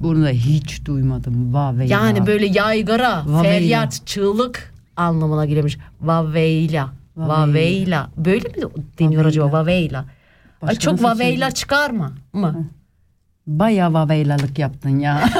[0.03, 1.55] Bunu da hiç duymadım.
[1.55, 2.27] Va ve Yani ya.
[2.27, 3.43] böyle yaygara, Vaveyla.
[3.43, 5.79] feryat, çığlık anlamına geliyormuş.
[6.01, 6.89] Vaveyla.
[7.17, 7.47] Vaveyla.
[7.47, 8.11] Vaveyla.
[8.17, 8.55] Böyle mi
[8.99, 10.05] deniyor acaba Vaveyla?
[10.63, 11.55] Ay çok Vaveyla söyleyeyim?
[11.55, 12.69] çıkarma mı?
[13.47, 15.31] Bayağı vaveylalık yaptın ya.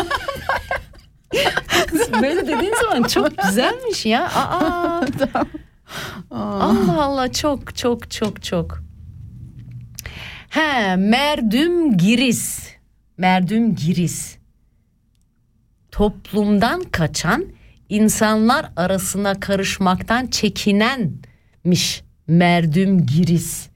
[2.23, 4.29] Böyle dediğin zaman çok güzelmiş ya.
[4.35, 5.01] Aa.
[6.31, 8.83] Allah Allah çok çok çok çok.
[10.49, 12.69] He Merdüm Giris.
[13.19, 14.38] Merdüm Giris.
[15.99, 17.45] Toplumdan kaçan
[17.89, 23.69] insanlar arasına karışmaktan çekinenmiş Merdüm Giris.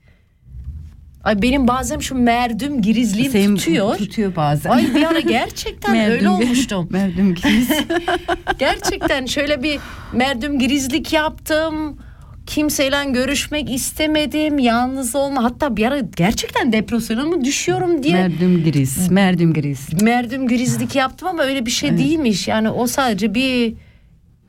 [1.24, 3.96] Ay benim bazen şu Merdüm Girizliğim Senin tutuyor.
[3.96, 4.70] Tutuyor bazen.
[4.70, 6.88] Ay bir ara gerçekten öyle olmuştum.
[6.90, 7.70] Merdüm giz.
[8.58, 9.80] Gerçekten şöyle bir
[10.12, 11.98] merdüm girizlik yaptım.
[12.46, 14.58] Kimseyle görüşmek istemedim.
[14.58, 15.44] Yalnız olma.
[15.44, 19.10] Hatta bir ara gerçekten depresyona mı düşüyorum diye Merdüm giriz.
[19.10, 20.02] Merdüm giriz.
[20.02, 22.48] merdüm girizlik yaptım ama öyle bir şey değilmiş.
[22.48, 23.74] Yani o sadece bir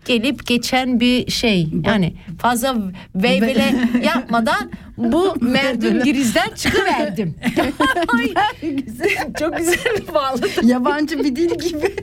[0.05, 1.67] gelip geçen bir şey.
[1.85, 2.75] Yani fazla
[3.15, 3.75] veybele
[4.05, 7.35] yapmadan bu merdüm girizden çıkıverdim.
[8.17, 8.33] Ay,
[9.39, 10.47] çok güzel bir bağladı.
[10.63, 11.95] Yabancı bir dil gibi.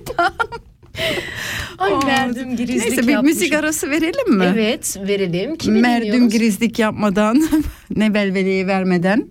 [1.78, 3.38] Ay Aa, merdüm girizlik Neyse bir yapmışım.
[3.40, 4.44] müzik arası verelim mi?
[4.54, 5.56] Evet verelim.
[5.56, 6.32] Kimi Merdüm dinliyoruz?
[6.32, 7.48] girizlik yapmadan
[7.96, 9.28] ne velveleyi vermeden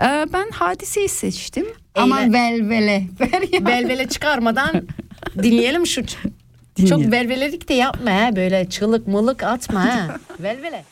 [0.00, 3.66] Ee, ben hadiseyi seçtim ama Eyle- velvele ver ya.
[3.66, 4.70] Velvele çıkarmadan
[5.42, 6.02] dinleyelim şu.
[6.76, 7.02] Dinleyelim.
[7.04, 10.16] Çok velvelelik de yapma ha böyle çığlık mılık atma ha.
[10.40, 10.84] Velvele.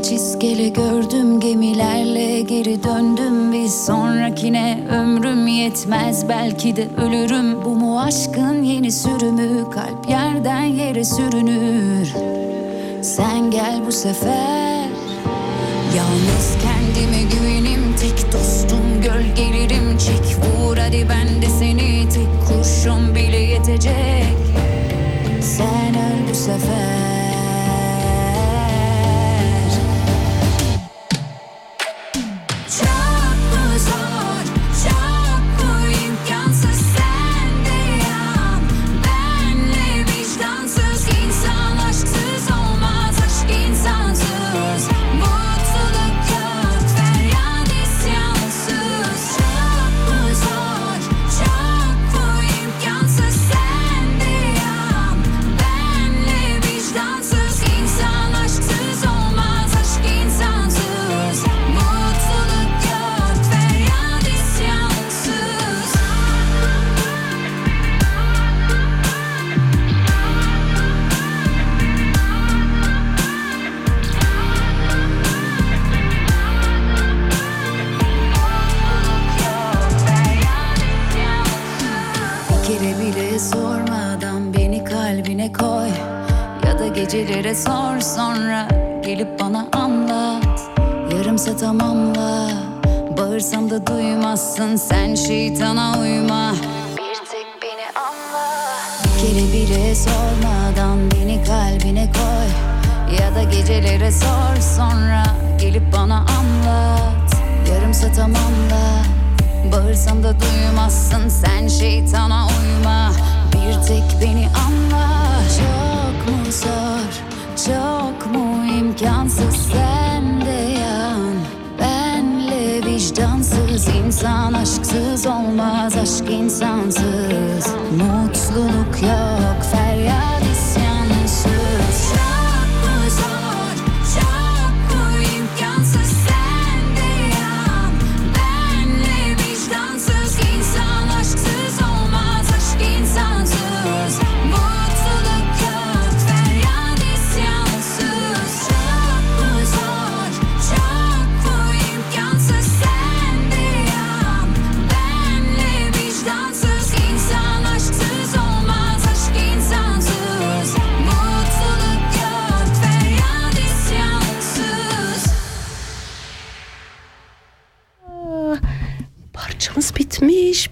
[0.00, 3.52] Kaç iskele gördüm gemilerle geri döndüm.
[3.52, 7.64] Bir sonrakine ömrüm yetmez belki de ölürüm.
[7.64, 9.70] Bu mu aşkın yeni sürümü?
[9.70, 12.08] Kalp yerden yere sürünür.
[13.02, 14.88] Sen gel bu sefer.
[15.96, 22.08] Yalnız kendime güvenim tek dostum gölgelerim çek vur hadi ben de seni.
[22.08, 24.36] Tek kurşun bile yetecek.
[25.40, 26.89] Sen öl bu sefer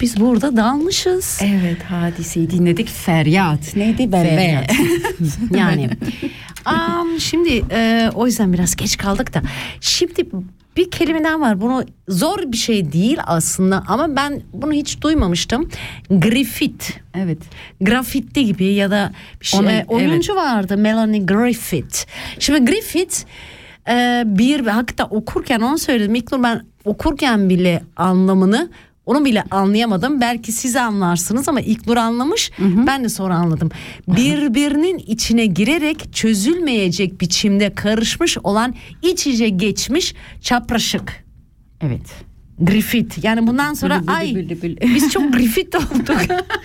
[0.08, 1.40] Biz burada dalmışız.
[1.42, 2.88] Evet hadiseyi dinledik.
[2.88, 3.76] Feryat.
[3.76, 4.10] Neydi?
[4.10, 4.72] Feryat.
[5.56, 5.90] yani.
[6.64, 9.42] Am, şimdi e, o yüzden biraz geç kaldık da.
[9.80, 10.26] Şimdi
[10.76, 11.60] bir kelimeden var.
[11.60, 15.68] Bunu zor bir şey değil aslında ama ben bunu hiç duymamıştım.
[16.10, 16.90] Griffith.
[17.14, 17.38] Evet.
[17.80, 22.04] Grafitti gibi ya da bir şey, Ona- e, oyuncu vardı Melanie Griffith.
[22.38, 23.16] Şimdi Griffith
[23.88, 26.14] e, bir hakikaten okurken onu söyledim.
[26.14, 28.70] İlk ben okurken bile anlamını
[29.08, 30.20] onu bile anlayamadım.
[30.20, 32.50] Belki siz anlarsınız ama ilk nur anlamış.
[32.58, 33.70] Ben de sonra anladım.
[34.08, 41.24] Birbirinin içine girerek çözülmeyecek biçimde karışmış olan iç içe geçmiş çapraşık.
[41.80, 42.06] Evet.
[42.58, 43.24] Griffith.
[43.24, 44.76] Yani bundan sonra Bülü ay bülü bülü.
[44.94, 46.20] biz çok Griffith olduk.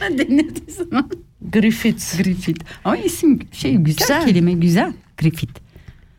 [0.17, 1.09] Denediği zaman.
[1.51, 2.17] Griffith.
[2.23, 2.65] Griffith.
[2.85, 4.25] Ama isim şey güzel, Güzel.
[4.25, 4.93] kelime güzel.
[5.17, 5.53] Griffith.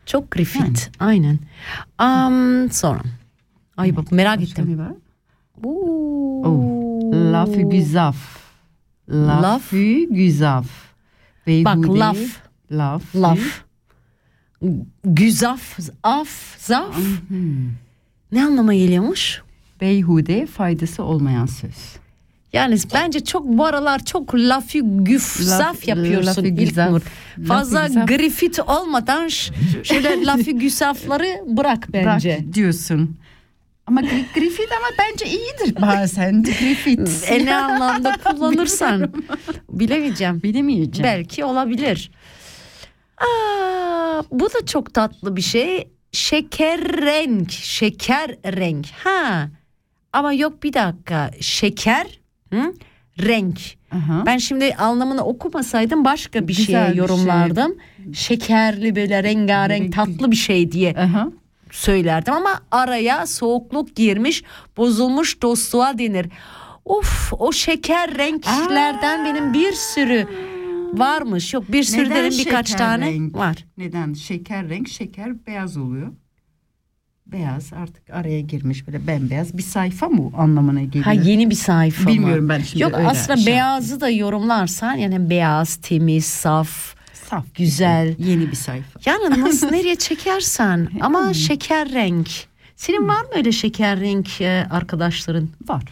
[0.06, 0.80] Çok Griffith.
[1.00, 1.38] Aynen.
[1.98, 3.02] Am, sonra.
[3.76, 4.80] Ay bak merak ettim.
[5.64, 7.12] Oh.
[7.32, 8.16] Lafı güzaf.
[9.10, 9.42] Laf.
[9.42, 10.66] Lafı güzaf.
[11.46, 12.18] Bak laf.
[12.72, 13.14] Laf.
[13.16, 13.38] Laf.
[15.04, 15.78] Güzaf.
[16.02, 16.56] Af.
[16.58, 16.98] Zaf.
[18.32, 19.42] Ne anlama geliyormuş?
[19.80, 21.96] Beyhude faydası olmayan söz.
[22.52, 26.90] Yani bence çok bu aralar çok lafı güfzaf Laf- yapıyorsun lafı ilk güzaf.
[26.90, 27.00] nur.
[27.38, 28.08] Lafı Fazla güzaf.
[28.08, 29.28] Griffith olmadan
[29.82, 32.38] şöyle lafı güzafları bırak bence.
[32.42, 33.16] Bırak diyorsun.
[33.86, 36.42] Ama Gri- Griffith ama bence iyidir bazen.
[36.42, 37.32] Griffith.
[37.32, 39.12] E ne anlamda kullanırsan
[39.70, 40.42] bilemeyeceğim.
[40.42, 41.04] Bilemeyeceğim.
[41.12, 42.10] Belki olabilir.
[43.18, 45.88] Aa, bu da çok tatlı bir şey.
[46.12, 48.86] Şeker renk, şeker renk.
[49.04, 49.48] Ha.
[50.12, 51.30] Ama yok bir dakika.
[51.40, 52.06] Şeker,
[52.52, 52.72] hı?
[53.22, 53.58] renk.
[53.92, 54.22] Aha.
[54.26, 56.96] Ben şimdi anlamını okumasaydım başka bir Güzel şeye bir şey.
[56.96, 57.74] yorumlardım.
[58.14, 61.28] Şekerli böyle rengarenk Renk- tatlı bir şey diye Aha.
[61.74, 64.42] Söylerdim ama araya soğukluk girmiş,
[64.76, 66.26] bozulmuş dostluğa denir.
[66.84, 70.26] Of o şeker renklerden benim bir sürü
[70.92, 71.54] varmış.
[71.54, 73.34] Yok bir sürü Neden dedim birkaç şeker tane renk?
[73.34, 73.56] var.
[73.78, 74.12] Neden?
[74.12, 76.12] Şeker renk, şeker beyaz oluyor.
[77.26, 81.04] Beyaz artık araya girmiş böyle bembeyaz bir sayfa mı anlamına geliyor?
[81.04, 82.08] Ha yeni bir sayfa mı?
[82.08, 86.94] Bilmiyorum ben şimdi Yok aslında şey beyazı da yorumlarsan yani beyaz, temiz, saf,
[87.34, 88.14] Saf, güzel.
[88.18, 89.00] Yeni bir sayfa.
[89.06, 92.28] Yani nasıl nereye çekersen ama şeker renk.
[92.76, 95.48] Senin var mı öyle şeker renk e, arkadaşların?
[95.68, 95.82] Var.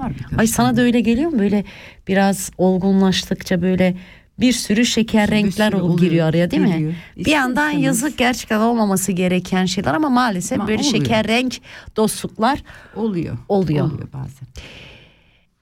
[0.00, 1.64] Var Ay sana da öyle geliyor mu böyle
[2.08, 3.96] biraz olgunlaştıkça böyle
[4.40, 6.90] bir sürü şeker Bir renkler sürü ol- oluyor, giriyor araya değil geliyor.
[6.90, 6.96] mi?
[7.16, 7.86] Bir İster yandan istemez.
[7.86, 10.94] yazık gerçekten olmaması gereken şeyler ama maalesef Ama böyle oluyor.
[10.94, 11.56] şeker renk
[11.96, 12.62] dostluklar
[12.96, 13.38] oluyor.
[13.48, 13.86] oluyor.
[13.86, 14.48] Oluyor bazen.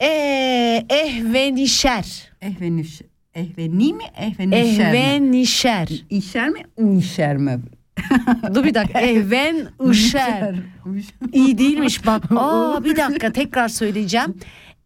[0.03, 2.31] Ee, ehvenişer.
[2.43, 3.01] Ehveniş.
[3.35, 4.05] Ehveni mi?
[4.17, 4.99] Ehvenişer mi?
[4.99, 5.89] Ehvenişer.
[6.11, 6.63] İşer mi?
[6.79, 7.61] Ünşer mi?
[8.55, 9.01] Dur bir dakika.
[9.01, 10.55] Ehven ışer.
[11.33, 12.23] İyi değilmiş bak.
[12.37, 14.35] Aa bir dakika tekrar söyleyeceğim.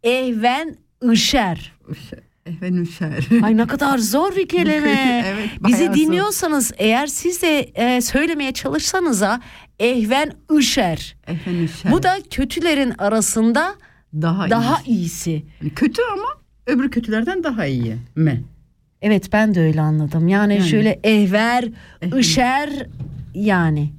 [0.03, 0.77] Ehven
[1.09, 1.73] ışer.
[2.47, 3.29] Ehvenişer.
[3.43, 5.25] Ay ne kadar zor bir kelime.
[5.27, 6.01] Evet, Bizi bayağı zor.
[6.01, 9.41] dinliyorsanız eğer siz de e, söylemeye çalışsanız ha
[9.79, 11.17] ehven ışer.
[11.27, 11.93] Ehvenişer.
[11.93, 13.75] Bu da kötülerin arasında
[14.15, 14.97] daha, daha iyi.
[14.99, 15.45] iyisi.
[15.61, 16.29] Yani kötü ama
[16.67, 18.45] öbür kötülerden daha iyi mi?
[19.03, 20.29] Evet ben de öyle anladım.
[20.29, 20.69] Yani, Yani.
[20.69, 21.69] şöyle ehver,
[22.03, 22.19] Ehven.
[22.19, 22.87] ışer
[23.35, 23.93] yani.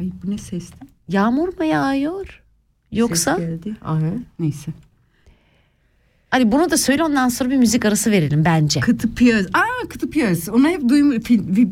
[0.00, 0.76] Ay bu ne sesti?
[1.08, 2.42] Yağmur mu yağıyor?
[2.92, 3.76] Yoksa Ses geldi.
[3.84, 4.00] Aha,
[4.38, 4.70] neyse.
[6.30, 8.80] Hadi bunu da söyle ondan sonra bir müzik arası verelim bence.
[8.80, 9.46] Kıtıpıyoruz.
[9.54, 10.48] Aa kıtıpıyoruz.
[10.48, 11.10] Onu hep duyum,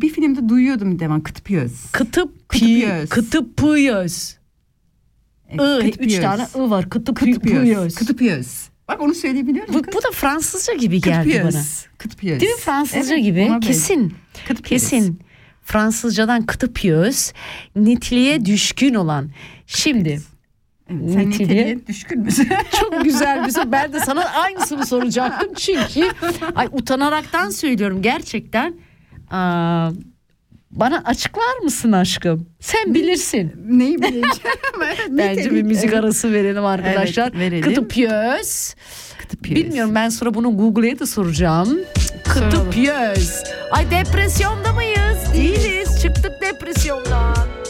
[0.01, 1.91] bir, filmde duyuyordum devam kıtıpıyoruz.
[1.93, 3.09] Kıtıp Kıtıpıyoruz.
[3.11, 4.37] Kıtıpıyoruz.
[5.49, 6.91] E, I, üç tane ı var.
[6.91, 7.43] Kıtıpıyoruz.
[7.43, 7.95] Kıtıpıyoruz.
[7.95, 8.69] Kıtıpıyoruz.
[8.89, 9.75] Bak onu söyleyebiliyorum.
[9.75, 11.43] Bu, bu da Fransızca gibi geldi bana.
[11.43, 11.87] Kıtıpıyoruz.
[11.99, 12.41] Kıtıpıyoruz.
[12.41, 13.51] Değil mi Fransızca Evet, gibi?
[13.61, 14.15] Kesin.
[14.49, 14.91] Kıtıpıyoruz.
[14.91, 15.21] Kesin.
[15.63, 17.33] Fransızcadan kıtıpıyoruz.
[17.77, 19.31] Nitliğe düşkün olan.
[19.67, 20.21] Şimdi
[20.91, 22.49] Evet, sen niteliğe düşkün müsün?
[22.81, 23.73] çok güzel bir soru.
[23.73, 25.55] Ben de sana aynısını soracaktım.
[25.55, 26.09] Çünkü
[26.55, 28.75] ay utanaraktan söylüyorum gerçekten.
[29.31, 29.91] Aa,
[30.73, 32.47] bana açıklar mısın aşkım?
[32.61, 33.53] Sen bilirsin.
[33.67, 34.59] Neyi bileceğim?
[35.09, 37.29] Bence bir müzik arası verelim arkadaşlar.
[37.29, 37.63] Evet, verelim.
[37.63, 38.75] Kıtıpıyoruz.
[39.19, 39.65] Kıtıpıyoruz.
[39.65, 41.79] Bilmiyorum ben sonra bunu Google'ya da soracağım.
[42.25, 43.43] Kıtıpıyoruz.
[43.71, 45.35] Ay depresyonda mıyız?
[45.35, 46.03] Değiliz.
[46.03, 47.62] Çıktık depresyondan.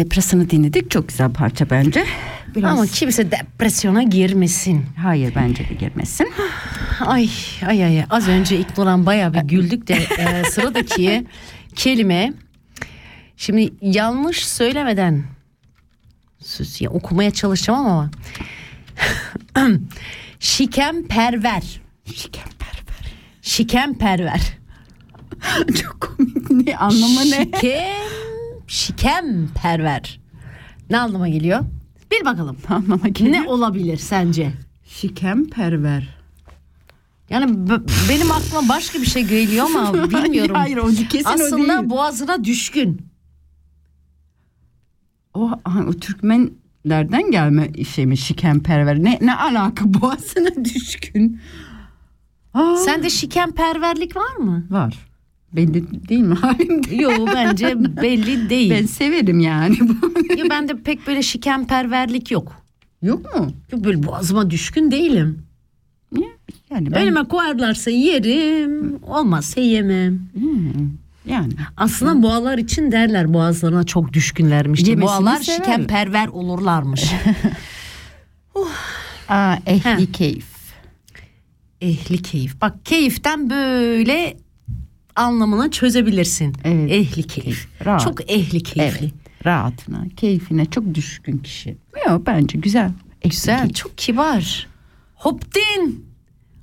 [0.00, 0.90] Antidepresanı dinledik.
[0.90, 2.04] Çok güzel parça bence.
[2.56, 2.72] Biraz...
[2.72, 4.86] Ama kimse depresyona girmesin.
[4.96, 6.32] Hayır bence de girmesin.
[7.00, 7.30] Ay
[7.66, 11.26] ay ay az önce İknoran bayağı bir güldük de e, sıradaki
[11.76, 12.32] kelime
[13.36, 15.24] şimdi yanlış söylemeden
[16.38, 18.10] sus ya okumaya çalışacağım ama
[20.40, 21.80] Şikemperver.
[22.04, 23.12] Şikemperver.
[23.42, 24.40] Şikemperver.
[25.82, 26.50] Çok komik.
[26.50, 27.44] Ne anlamı ne?
[27.44, 27.96] Şikem,
[28.70, 30.20] şikemperver.
[30.90, 31.60] Ne anlama geliyor?
[32.10, 32.56] Bil bakalım.
[32.68, 33.34] Anlama geliyor.
[33.44, 34.52] Ne olabilir sence?
[34.84, 36.20] Şikemperver.
[37.30, 40.54] Yani b- benim aklıma başka bir şey geliyor ama bilmiyorum.
[40.54, 41.90] Hayır o kesin o Aslında değil.
[41.90, 43.06] boğazına düşkün.
[45.34, 45.50] O,
[45.88, 49.04] o Türkmenlerden gelme şey mi şikemperver?
[49.04, 51.40] Ne, ne alaka boğazına düşkün?
[52.54, 54.66] Aa, Sende şikemperverlik var mı?
[54.70, 55.09] var.
[55.52, 56.94] Belli değil mi halimde?
[56.94, 58.70] Yok bence belli değil.
[58.70, 59.78] Ben severim yani.
[60.38, 62.62] Yo, bende pek böyle şikemperverlik yok.
[63.02, 63.52] Yok mu?
[63.72, 65.42] Yok böyle boğazıma düşkün değilim.
[66.70, 70.18] Yani ben Önüme koyarlarsa yerim, olmazsa yemem.
[70.34, 70.90] Hmm,
[71.26, 74.80] yani Aslında boğalar için derler boğazlarına çok düşkünlermiş.
[74.80, 75.56] Yemesini Boğalar sever.
[75.56, 77.12] şikemperver olurlarmış.
[79.28, 80.12] Aa, ehli Heh.
[80.12, 80.46] keyif.
[81.80, 82.60] Ehli keyif.
[82.60, 84.36] Bak keyiften böyle
[85.16, 86.56] anlamını çözebilirsin.
[86.64, 86.90] Evet.
[86.92, 87.68] Ehli keyif.
[87.84, 88.00] Rahat.
[88.00, 88.98] Çok ehli keyifli.
[89.04, 89.14] Evet.
[89.46, 91.76] Rahatına, keyfine çok düşkün kişi.
[92.08, 92.92] Yok bence güzel.
[93.22, 93.74] Ehli Güzel, keyif.
[93.74, 94.66] çok kibar.
[95.14, 96.06] Hoptin.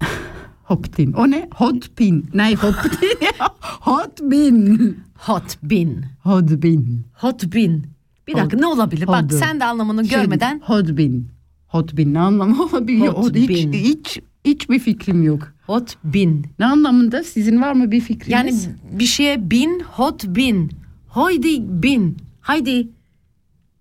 [0.63, 1.13] Hoptin.
[1.13, 1.49] O ne?
[1.55, 2.29] Hotpin.
[2.33, 3.09] Ne hoptin?
[3.61, 4.97] Hotbin.
[5.15, 6.05] Hot bin.
[6.23, 7.05] Hotbin.
[7.13, 7.87] Hot bin.
[8.27, 9.07] Bir dakika ne olabilir?
[9.07, 9.33] Bak Hot.
[9.33, 11.29] sen de anlamını Şey, görmeden Hotbin.
[11.67, 13.07] Hotbin ne anlamı olabilir?
[13.07, 13.73] O da hiç, Hotbin.
[13.73, 15.53] hiç, hiç bir fikrim yok.
[15.65, 16.45] hot bin.
[16.59, 17.23] Ne anlamında?
[17.23, 18.31] Sizin var mı bir fikriniz?
[18.31, 18.53] Yani
[18.91, 20.71] bir şeye bin, hot bin.
[21.07, 22.17] Haydi bin.
[22.41, 22.87] Haydi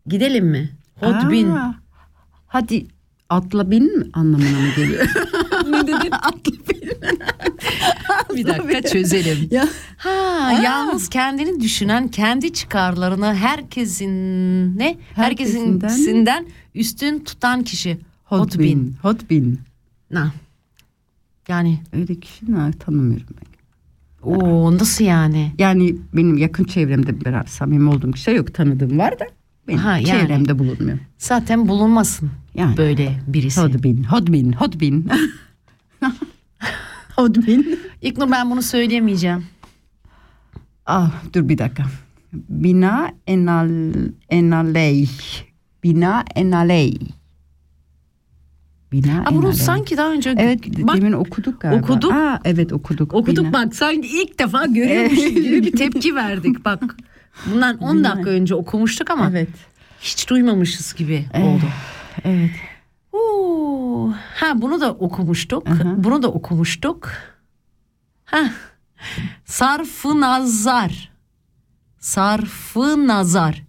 [0.06, 0.70] gidelim mi?
[1.00, 1.50] Hot Aa, bin.
[2.46, 2.86] Hadi
[3.28, 5.06] atla bin mi anlamına mı geliyor?
[5.70, 6.10] ne dedin?
[6.12, 6.90] atla bin.
[8.36, 9.48] Bir dakika çözelim.
[9.50, 9.68] Ya.
[9.96, 14.08] Ha, yalnız kendini düşünen, kendi çıkarlarını herkesin
[14.78, 14.96] ne?
[15.16, 17.98] Herkesinden- Herkesinden üstün tutan kişi.
[18.24, 18.94] Hot bin.
[19.02, 19.60] Hotbin.
[20.10, 20.32] Na.
[21.48, 23.46] Yani Öyle kişi ne tanımıyorum ben.
[24.22, 25.52] o nasıl yani?
[25.58, 29.24] Yani benim yakın çevremde biraz samimi olduğum kişi yok tanıdığım var da
[29.68, 30.04] benim Ha, yani.
[30.06, 30.98] çevremde bulunmuyor.
[31.18, 32.76] Zaten bulunmasın Yani.
[32.76, 33.60] böyle birisi.
[33.60, 35.08] Hotbin, hotbin, hotbin.
[37.16, 37.78] hotbin.
[38.02, 39.44] İlknur ben bunu söyleyemeyeceğim.
[40.86, 41.84] Ah dur bir dakika.
[42.32, 43.70] Bina enal
[44.30, 45.08] enaley.
[45.82, 46.98] Bina enaley.
[48.92, 51.80] Bina Ha, bunu sanki daha önce Evet bak, demin okuduk galiba.
[51.84, 52.12] Okuduk.
[52.12, 53.14] Aa, evet okuduk.
[53.14, 53.52] okuduk Bina.
[53.52, 56.96] bak sanki ilk defa görüyormuş gibi bir tepki verdik bak.
[57.46, 58.10] Bundan 10 Bina.
[58.12, 59.48] dakika önce okumuştuk ama Evet.
[60.00, 61.64] hiç duymamışız gibi Eh, oldu.
[62.24, 62.50] Evet.
[63.12, 64.12] Oo.
[64.40, 65.68] Ha bunu da okumuştuk.
[65.68, 65.94] Aha.
[65.96, 67.10] Bunu da okumuştuk.
[68.24, 68.42] Ha.
[69.44, 71.10] Sarfı nazar.
[71.98, 73.62] Sarfı nazar.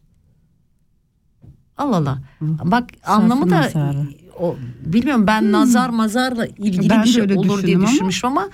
[1.78, 2.18] Allah Allah.
[2.42, 4.08] Bak anlamı da nazarı.
[4.40, 8.50] O, bilmiyorum ben nazar mazarla ilgili Ben bir şey olur diye düşündüm ama- düşünmüşüm ama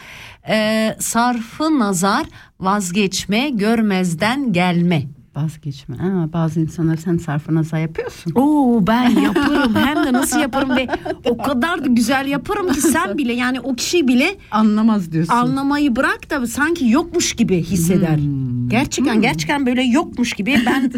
[0.50, 2.26] e, sarfı nazar
[2.60, 5.04] vazgeçme görmezden gelme.
[5.36, 5.96] Vazgeçme.
[5.96, 8.32] Aa, bazı insanlar sen sarfı nazar yapıyorsun.
[8.36, 10.88] Oo ben yaparım hem de nasıl yaparım ve
[11.30, 15.34] o kadar da güzel yaparım ki sen bile yani o kişi bile Anlamaz diyorsun.
[15.34, 18.18] anlamayı bırak da sanki yokmuş gibi hisseder.
[18.18, 18.63] Hmm.
[18.74, 20.92] Gerçekten gerçekten böyle yokmuş gibi ben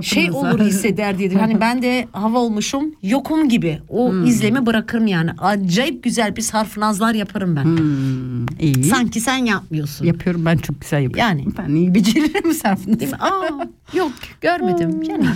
[0.00, 1.30] şey olur hisseder diye.
[1.30, 3.78] Hani ben de hava olmuşum yokum gibi.
[3.88, 4.24] O Hmm.
[4.26, 5.30] izlemi bırakırım yani.
[5.38, 7.64] Acayip güzel bir sarf nazlar yaparım ben.
[7.64, 8.84] Hmm, iyi.
[8.84, 10.04] Sanki sen yapmıyorsun.
[10.06, 11.38] Yapıyorum ben çok güzel yapıyorum.
[11.38, 11.46] Yani.
[11.58, 13.16] Ben iyi beceririm sarfı Değil mi?
[13.16, 14.92] Aa, yok görmedim.
[14.92, 15.02] Hmm.
[15.02, 15.26] Yani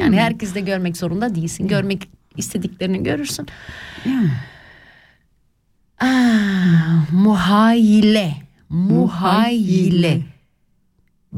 [0.00, 1.68] yani herkes de görmek zorunda değilsin.
[1.68, 3.46] Görmek istediklerini görürsün.
[6.00, 6.06] Aa,
[7.12, 8.32] muhayyile.
[8.68, 10.20] Muhayyile.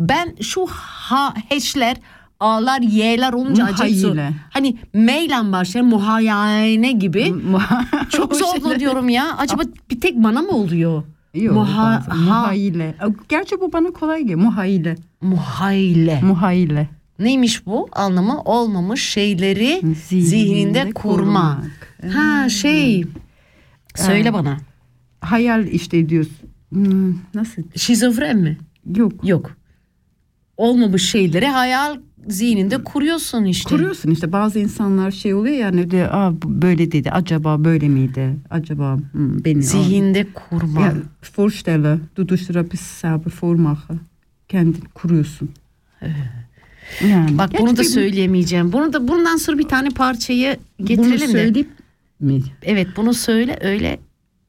[0.00, 1.96] Ben şu ha heşler
[2.40, 3.96] A'lar Y'ler olunca acayip.
[4.04, 4.32] Muhayyile.
[4.50, 7.34] Hani meylen başlayan muhayyane gibi.
[8.10, 9.36] Çok O zor şeyler- diyorum ya.
[9.38, 11.02] Acaba bir tek bana mı oluyor?
[11.34, 12.94] Yok, Muha- muhayyile.
[13.28, 14.40] Gerçi bu bana kolay geliyor.
[14.40, 14.96] Muhayyile.
[15.20, 16.20] Muhayyile.
[16.22, 16.88] Muhayyile.
[17.18, 17.88] Neymiş bu?
[17.92, 21.62] Anlamı olmamış şeyleri zihninde, kurma.
[22.14, 23.04] Ha şey.
[23.94, 24.56] Söyle bana.
[25.20, 26.36] Hayal işte diyorsun.
[26.72, 27.62] Hmm, nasıl?
[27.76, 28.58] Şizofren mi?
[28.96, 29.12] Yok.
[29.28, 29.50] Yok.
[30.60, 31.98] Olmamış şeyleri hayal
[32.28, 33.76] zihninde kuruyorsun işte.
[33.76, 38.98] Kuruyorsun işte bazı insanlar şey oluyor yani de Aa, böyle dedi acaba böyle miydi acaba
[39.12, 40.80] hmm, beni Zihinde kurma.
[40.80, 40.94] ja,
[41.36, 44.00] voorstellen du etwas selber vormachen
[44.48, 45.50] kendin kuruyorsun
[47.08, 48.72] yani Bak bunu da söyleyemeyeceğim.
[48.72, 51.32] Bunu da bundan sonra bir tane parçayı bunu getirelim de.
[51.32, 51.70] söyleyip
[52.20, 53.98] mi Evet bunu söyle öyle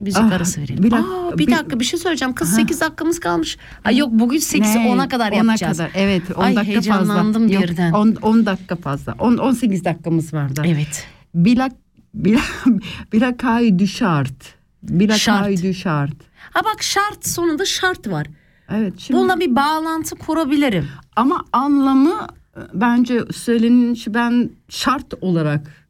[0.01, 0.77] müzik Ah, arası verelim.
[0.77, 2.33] bir Bir, dakika, bir bir- dakika bir şey söyleyeceğim.
[2.35, 3.57] Kız 8 dakikamız kalmış.
[3.85, 4.89] Ay yok bugün 8'i Ne?
[4.89, 5.77] 10'a kadar yapacağız.
[5.77, 7.91] kadar evet 10 Ay, dakika heyecanlandım fazla birden.
[7.91, 11.07] 10, 10 dakika fazla 10 18 dakikamız var da Evet.
[11.35, 11.71] Bilak
[12.17, 12.41] Bila-
[13.13, 14.55] Bilakay düşart.
[14.83, 15.63] Bilakay Şart.
[15.63, 16.11] düşart.
[16.51, 18.27] Ha bak şart sonunda şart var.
[18.69, 20.87] Evet şimdi Bununla bir bağlantı kurabilirim.
[21.15, 22.27] ama anlamı
[22.57, 25.87] e, bence söylenişi ben şart olarak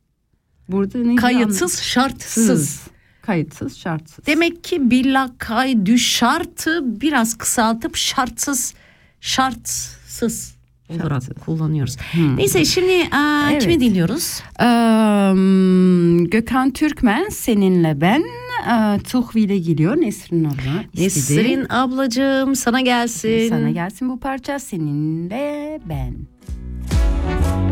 [0.70, 2.82] burada ne Kayıtsız, şartsız.
[3.22, 4.26] Kayıtsız, şartsız.
[4.26, 8.74] Demek ki billakay düşartı biraz kısaltıp şartsız,
[9.22, 10.56] şartsız
[10.90, 11.34] olarak Şartsız.
[11.46, 11.98] kullanıyoruz.
[12.36, 13.62] Neyse şimdi aa, Evet.
[13.62, 14.40] kimi dinliyoruz?
[14.60, 18.24] Eee, Gökhan Türkmen seninle ben
[18.68, 21.38] eee Tuhvil'e geliyor Nesrin abla istedi.
[21.40, 23.50] Nesrin ablacığım sana gelsin.
[23.50, 26.14] Sana gelsin bu parça seninle ben.
[27.44, 27.71] Sen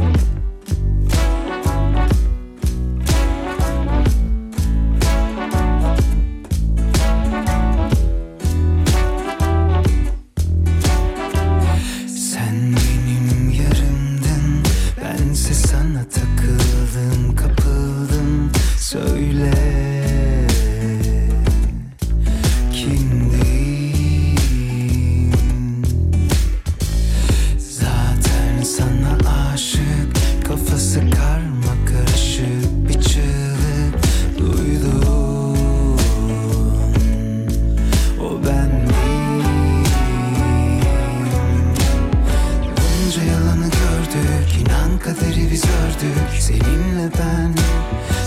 [45.99, 47.53] ördük Seninle ben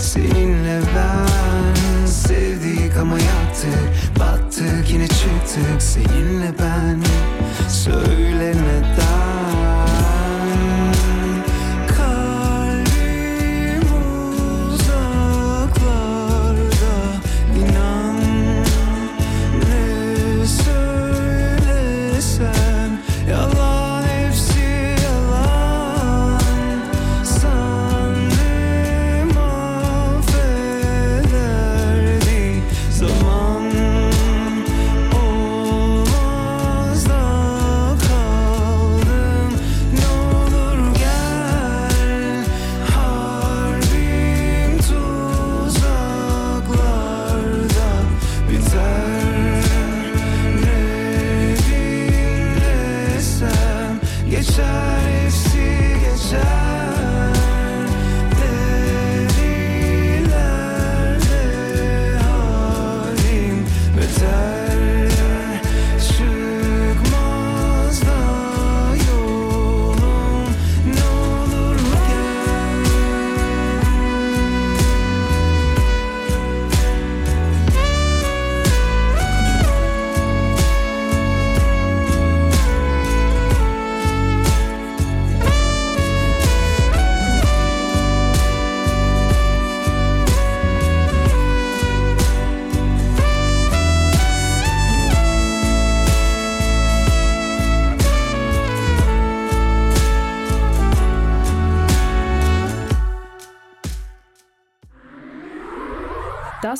[0.01, 2.07] Seninle ben.
[2.07, 5.83] Sevdik ama yaktık Battık yine çıktık.
[5.83, 7.03] Seninle ben
[7.69, 9.22] Söyle neden